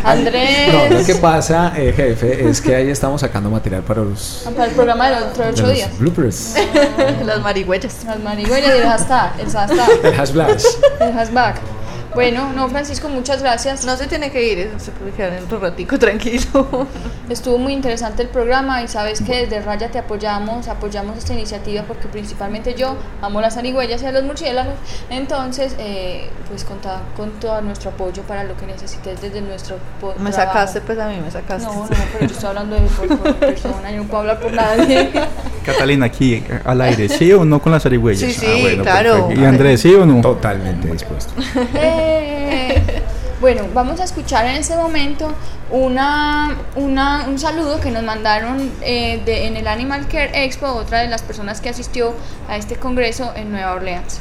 [0.04, 0.90] Andrés.
[0.90, 4.42] No, lo que pasa, eh, jefe, es que ahí estamos sacando material para los...
[4.54, 5.98] Para el programa de los otros ocho días.
[5.98, 6.54] bloopers.
[7.24, 8.04] Las marigüeyas.
[8.04, 9.40] Las marigüeyas y el hashtag.
[9.40, 10.04] El hashtag.
[10.04, 10.58] El hashtag.
[11.00, 11.79] El hashtag.
[12.14, 13.84] Bueno, no, Francisco, muchas gracias.
[13.84, 16.86] No se tiene que ir, eh, se puede quedar en otro ratico tranquilo.
[17.28, 21.82] Estuvo muy interesante el programa y sabes que desde Raya te apoyamos, apoyamos esta iniciativa
[21.84, 24.74] porque principalmente yo amo las zarigüeyas y a los murciélagos.
[25.08, 29.76] Entonces, eh, pues contá con todo nuestro apoyo para lo que necesites desde nuestro
[30.18, 31.66] Me sacaste, pues a mí me sacaste.
[31.66, 35.10] No, no, pero yo estoy hablando de por, persona, yo no puedo hablar por nadie.
[35.64, 38.32] Catalina, aquí al aire, ¿sí o no con las zarigüeyas?
[38.32, 39.28] Sí, sí, ah, claro.
[39.30, 40.20] ¿Y Andrés, sí o no?
[40.20, 41.32] Totalmente dispuesto.
[41.74, 41.98] Eh,
[43.40, 45.34] bueno, vamos a escuchar en este momento
[45.70, 51.22] una, un saludo que nos mandaron eh, en el Animal Care Expo, otra de las
[51.22, 52.14] personas que asistió
[52.48, 54.20] a este congreso en Nueva Orleans.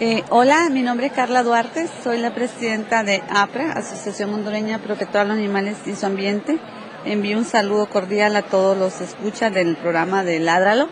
[0.00, 5.24] Eh, hola, mi nombre es Carla Duarte, soy la presidenta de APRA, Asociación Hondureña Protectora
[5.24, 6.58] de los Animales y su Ambiente.
[7.04, 10.88] Envío un saludo cordial a todos los escuchas del programa de Ládralo,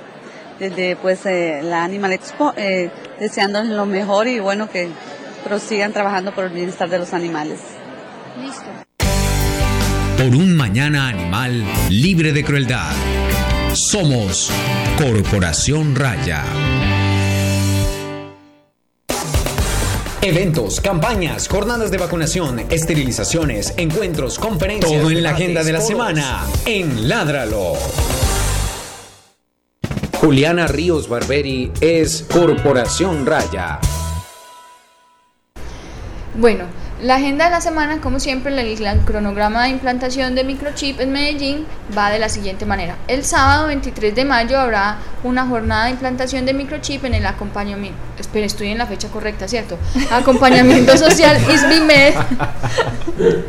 [0.59, 2.53] desde pues eh, la Animal Expo,
[3.19, 4.89] deseándoles lo mejor y bueno que
[5.43, 7.61] prosigan trabajando por el bienestar de los animales.
[8.41, 8.65] Listo.
[10.17, 12.93] Por un mañana animal libre de crueldad.
[13.75, 14.51] Somos
[14.99, 16.45] Corporación Raya.
[20.21, 24.93] Eventos, campañas, jornadas de vacunación, esterilizaciones, encuentros, conferencias.
[24.93, 27.73] Todo en la agenda de la semana en Ládralo.
[30.21, 33.81] Juliana Ríos Barberi es Corporación Raya.
[36.35, 36.65] Bueno,
[37.03, 41.67] la agenda de la semana, como siempre, el, cronograma de implantación de microchip en Medellín
[41.97, 42.97] va de la siguiente manera.
[43.07, 47.99] El sábado 23 de mayo habrá una jornada de implantación de microchip en el acompañamiento.
[48.19, 49.77] Espera, estoy en la fecha correcta, ¿cierto?
[50.11, 52.15] Acompañamiento social ISBIMED.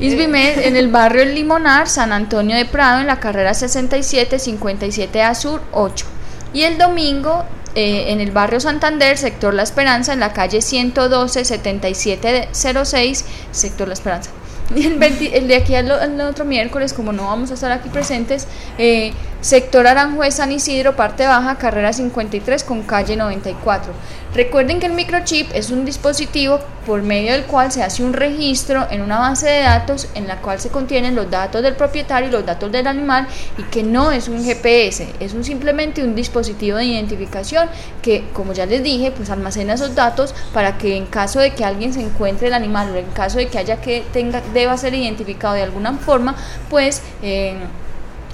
[0.00, 5.22] ISBIMED en el barrio El Limonar, San Antonio de Prado, en la carrera 67 57
[5.22, 6.06] A Sur 8.
[6.52, 7.44] Y el domingo
[7.78, 13.94] eh, en el barrio Santander, sector La Esperanza, en la calle 112 7706, sector La
[13.94, 14.30] Esperanza.
[14.74, 18.48] Y el, de aquí al, otro miércoles, como no vamos a estar aquí presentes,
[18.78, 23.92] eh, sector Aranjuez San Isidro, parte baja, carrera 53 con calle 94.
[24.34, 28.86] Recuerden que el microchip es un dispositivo por medio del cual se hace un registro
[28.90, 32.32] en una base de datos en la cual se contienen los datos del propietario y
[32.32, 33.26] los datos del animal
[33.56, 37.68] y que no es un GPS, es simplemente un dispositivo de identificación
[38.02, 41.64] que, como ya les dije, pues almacena esos datos para que en caso de que
[41.64, 44.94] alguien se encuentre el animal o en caso de que haya que tenga deba ser
[44.94, 46.34] identificado de alguna forma,
[46.68, 47.56] pues eh,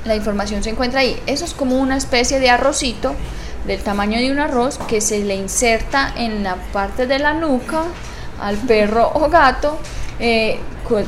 [0.04, 1.20] la información se encuentra ahí.
[1.26, 3.14] Eso es como una especie de arrocito
[3.66, 7.84] del tamaño de un arroz que se le inserta en la parte de la nuca
[8.40, 9.78] al perro o gato
[10.18, 10.58] eh,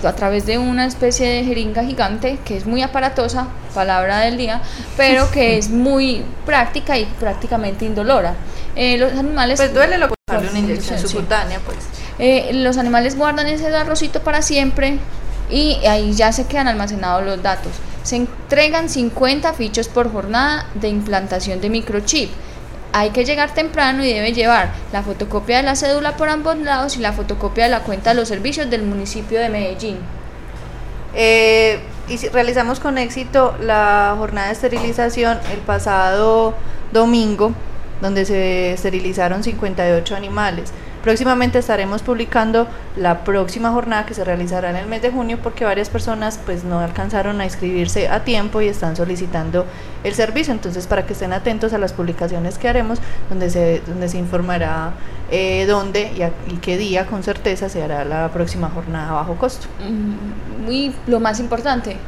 [0.04, 4.62] a través de una especie de jeringa gigante que es muy aparatosa, palabra del día,
[4.96, 8.34] pero que es muy práctica y prácticamente indolora.
[8.74, 9.60] Eh, los animales...
[9.60, 11.78] Pues duele lo contrario, una inyección subcutánea, pues.
[12.18, 14.98] Eh, los animales guardan ese arrocito para siempre
[15.50, 17.72] y ahí ya se quedan almacenados los datos.
[18.06, 22.30] Se entregan 50 fichos por jornada de implantación de microchip.
[22.92, 26.96] Hay que llegar temprano y debe llevar la fotocopia de la cédula por ambos lados
[26.96, 29.96] y la fotocopia de la cuenta de los servicios del municipio de Medellín.
[31.16, 36.54] Eh, y realizamos con éxito la jornada de esterilización el pasado
[36.92, 37.54] domingo,
[38.00, 40.72] donde se esterilizaron 58 animales.
[41.06, 45.64] Próximamente estaremos publicando la próxima jornada que se realizará en el mes de junio porque
[45.64, 49.66] varias personas pues no alcanzaron a inscribirse a tiempo y están solicitando
[50.02, 50.52] el servicio.
[50.52, 52.98] Entonces para que estén atentos a las publicaciones que haremos
[53.28, 54.94] donde se, donde se informará
[55.30, 59.36] eh, dónde y, y, qué día con certeza se hará la próxima jornada a bajo
[59.36, 59.68] costo.
[60.68, 61.98] Y mm, lo más importante,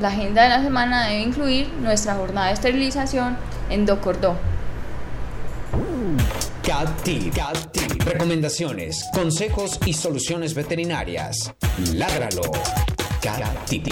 [0.00, 3.36] la agenda de la semana debe incluir nuestra jornada de esterilización
[3.70, 4.36] en Docordó.
[6.62, 7.34] CatTip.
[8.04, 11.52] Recomendaciones, consejos y soluciones veterinarias.
[11.94, 12.42] Lágralo.
[13.20, 13.88] CatTip.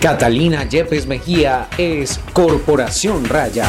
[0.00, 3.68] Catalina Yepes Mejía es Corporación Raya.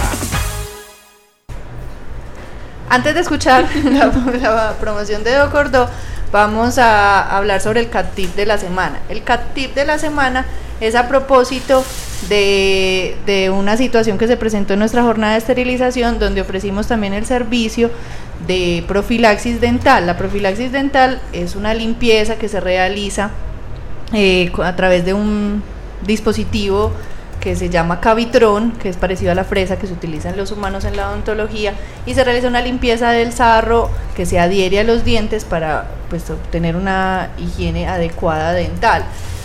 [2.89, 5.89] Antes de escuchar la, promoción de Docordo,
[6.31, 8.99] vamos a hablar sobre el CatTip de la semana.
[9.09, 10.45] El CatTip de la semana
[10.79, 11.83] es a propósito
[12.29, 17.25] de, una situación que se presentó en nuestra jornada de esterilización, donde ofrecimos también el
[17.25, 17.91] servicio
[18.47, 20.07] de profilaxis dental.
[20.07, 23.31] La profilaxis dental es una limpieza que se realiza
[24.13, 25.63] eh, a través de un
[26.05, 26.91] dispositivo
[27.41, 30.51] que se llama Cavitron, que es parecido a la fresa que se utiliza en los
[30.51, 31.73] humanos en la odontología,
[32.05, 36.29] y se realiza una limpieza del sarro que se adhiere a los dientes para pues,
[36.29, 39.03] obtener una higiene adecuada dental.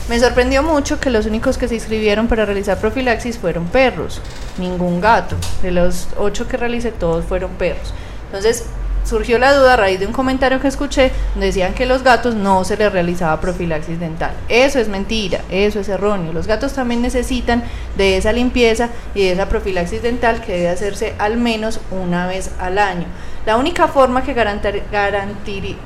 [0.08, 4.20] Me sorprendió mucho que los únicos que se inscribieron para realizar profilaxis fueron perros,
[4.56, 5.34] ningún gato.
[5.62, 7.92] De los ocho que realicé, todos fueron perros.
[8.26, 8.66] Entonces,
[9.06, 12.34] surgió la duda a raíz de un comentario que escuché donde decían que los gatos
[12.34, 14.32] no se les realizaba profilaxis dental.
[14.48, 16.32] Eso es mentira, eso es erróneo.
[16.32, 17.62] Los gatos también necesitan
[17.96, 22.50] de esa limpieza y de esa profilaxis dental que debe hacerse al menos una vez
[22.58, 23.06] al año.
[23.46, 25.76] La única forma que garantizaría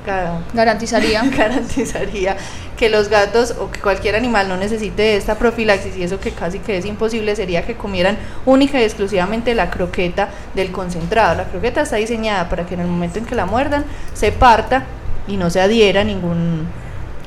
[1.35, 2.37] garantizaría
[2.81, 6.61] que los gatos o que cualquier animal no necesite esta profilaxis y eso que casi
[6.61, 8.17] que es imposible sería que comieran
[8.47, 11.35] única y exclusivamente la croqueta del concentrado.
[11.35, 14.87] La croqueta está diseñada para que en el momento en que la muerdan se parta
[15.29, 16.69] y no se adhiera ningún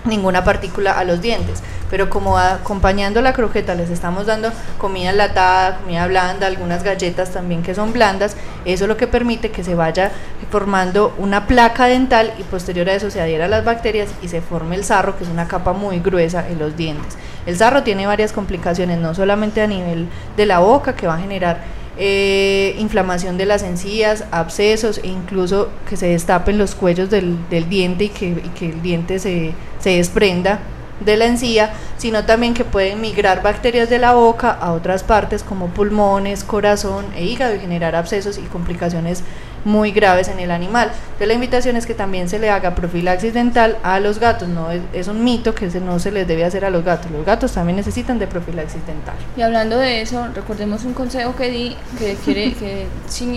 [0.05, 1.61] ninguna partícula a los dientes.
[1.89, 7.61] Pero como acompañando la croqueta les estamos dando comida enlatada, comida blanda, algunas galletas también
[7.61, 8.35] que son blandas,
[8.65, 10.11] eso es lo que permite que se vaya
[10.49, 14.41] formando una placa dental y posterior a eso se adhiera a las bacterias y se
[14.41, 17.17] forme el sarro, que es una capa muy gruesa en los dientes.
[17.45, 21.19] El sarro tiene varias complicaciones, no solamente a nivel de la boca, que va a
[21.19, 21.57] generar
[21.97, 27.37] eh, inflamación de las encías, abscesos e incluso que se destapen los cuellos del,
[27.69, 30.59] diente y que, que, el diente se, se desprenda
[30.99, 35.43] de la encía, sino también que pueden migrar bacterias de la boca a otras partes
[35.43, 39.23] como pulmones, corazón e hígado y generar abscesos y complicaciones
[39.65, 40.91] muy graves en el animal.
[41.03, 44.69] Entonces la invitación es que también se le haga profilaxis dental a los gatos, no
[44.71, 47.77] es, un mito que no se les debe hacer a los gatos, los gatos también
[47.77, 49.15] necesitan de profilaxis dental.
[49.37, 52.87] Y hablando de eso, recordemos un consejo que di que quiere que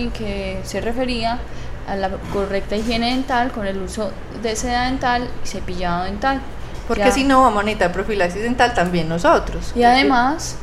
[0.17, 1.39] que se refería
[1.87, 4.11] a la correcta higiene dental con el uso
[4.43, 6.41] de seda dental y cepillado dental.
[6.87, 9.73] Porque si no vamos a necesitar profilaxis dental también nosotros.
[9.75, 10.57] Y además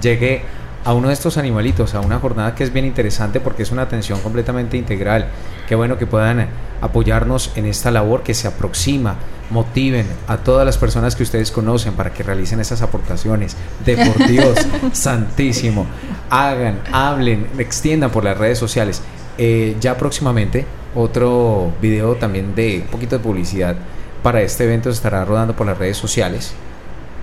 [0.00, 3.72] llegue a uno de estos animalitos, a una jornada que es bien interesante porque es
[3.72, 5.26] una atención completamente integral.
[5.68, 6.48] Qué bueno que puedan
[6.80, 9.16] apoyarnos en esta labor que se aproxima,
[9.50, 13.56] motiven a todas las personas que ustedes conocen para que realicen esas aportaciones.
[13.84, 14.58] De por Dios,
[14.92, 15.86] santísimo,
[16.30, 19.02] hagan, hablen, extiendan por las redes sociales.
[19.38, 20.64] Eh, ya próximamente
[20.94, 23.76] otro video también de un poquito de publicidad
[24.22, 26.54] para este evento se estará rodando por las redes sociales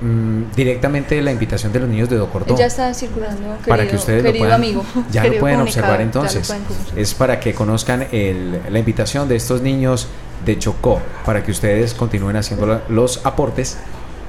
[0.03, 2.57] Mm, directamente la invitación de los niños de Docordó.
[2.57, 4.83] Ya está circulando, querido, para que ustedes lo puedan, amigo.
[5.11, 6.53] Ya lo pueden observar entonces.
[6.97, 10.09] es para que conozcan el, la invitación de estos niños
[10.45, 13.77] de Chocó, para que ustedes continúen haciendo los aportes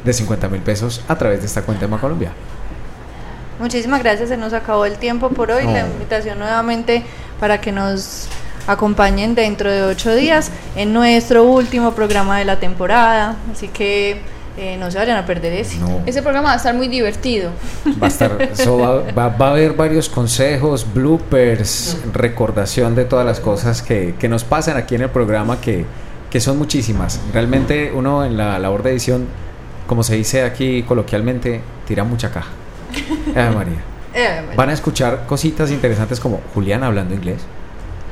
[0.04, 2.30] de 50 mil pesos a través de esta cuenta de Colombia.
[3.58, 5.64] Muchísimas gracias, se nos acabó el tiempo por hoy.
[5.64, 7.02] La invitación nuevamente
[7.40, 8.28] para que nos
[8.68, 13.34] acompañen dentro de ocho días en nuestro último programa de la temporada.
[13.52, 14.20] Así que
[14.56, 15.78] eh, no se vayan a perder ese.
[16.06, 17.50] Ese programa va a estar muy divertido.
[18.00, 24.14] Va a estar, va, a haber varios consejos, bloopers, recordación de todas las cosas que,
[24.18, 25.84] que, nos pasan aquí en el programa, que,
[26.30, 27.20] que son muchísimas.
[27.32, 29.26] Realmente uno en la labor de edición,
[29.88, 32.50] como se dice aquí coloquialmente, tira mucha caja.
[33.36, 34.54] Eh, María.
[34.54, 37.40] Van a escuchar cositas interesantes como Julián hablando inglés.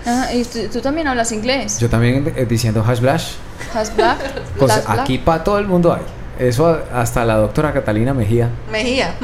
[0.05, 1.79] Ah, ¿y tú, también hablas inglés?
[1.79, 3.35] Yo también eh, diciendo hash blash.
[3.73, 4.19] Hash blash.
[4.59, 6.03] Pues aquí para todo el mundo hay.
[6.39, 8.49] Eso hasta la doctora Catalina Mejía.
[8.71, 9.15] Mejía.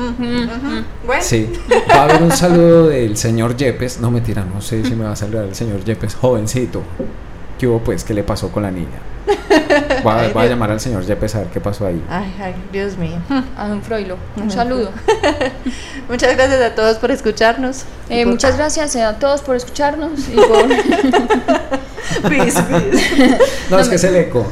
[1.07, 1.23] Bueno.
[1.23, 1.51] Sí.
[1.91, 4.01] Va a haber un saludo del señor Yepes.
[4.01, 6.83] No, mentira, no sé si me va a saludar el señor Yepes, jovencito.
[7.59, 8.05] ¿Qué hubo pues?
[8.05, 9.01] ¿Qué le pasó con la niña?
[10.05, 12.03] Voy a, llamar al señor Yepes a ver qué pasó ahí.
[12.09, 13.19] Ay, ay, Dios mío.
[13.57, 14.91] A don Froilo, un saludo.
[16.09, 17.85] muchas gracias a todos por escucharnos.
[18.09, 21.79] Eh, muchas gracias a todos por escucharnos y por...
[23.71, 24.47] No, es que es el eco.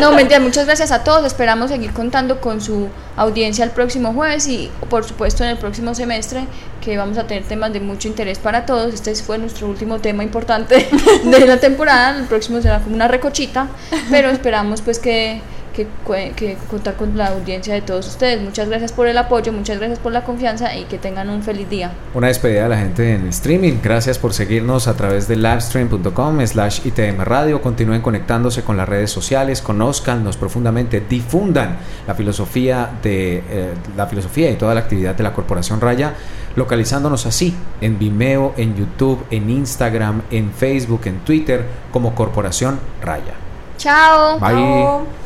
[0.00, 1.26] No, mentira, muchas gracias a todos.
[1.26, 5.94] Esperamos seguir contando con su audiencia el próximo jueves y, por supuesto, en el próximo
[5.94, 6.44] semestre,
[6.82, 8.94] que vamos a tener temas de mucho interés para todos.
[8.94, 10.88] Este fue nuestro último tema importante
[11.24, 12.16] de la temporada.
[12.18, 13.68] El próximo será como una recochita,
[14.10, 15.40] pero esperamos pues que
[15.76, 18.40] que, contar con la audiencia de todos ustedes.
[18.40, 21.68] Muchas gracias por el apoyo, muchas gracias por la confianza y que tengan un feliz
[21.68, 21.92] día.
[22.14, 23.74] Una despedida a la gente en streaming.
[23.82, 27.60] Gracias por seguirnos a través de livestream.com slash ITM Radio.
[27.60, 34.50] Continúen conectándose con las redes sociales, conozcannos profundamente, difundan la filosofía de eh, la filosofía
[34.50, 36.14] y toda la actividad de la Corporación Raya,
[36.54, 43.34] localizándonos así en Vimeo, en YouTube, en Instagram, en Facebook, en Twitter como Corporación Raya.
[43.76, 44.38] Chao.
[44.38, 45.25] Bye.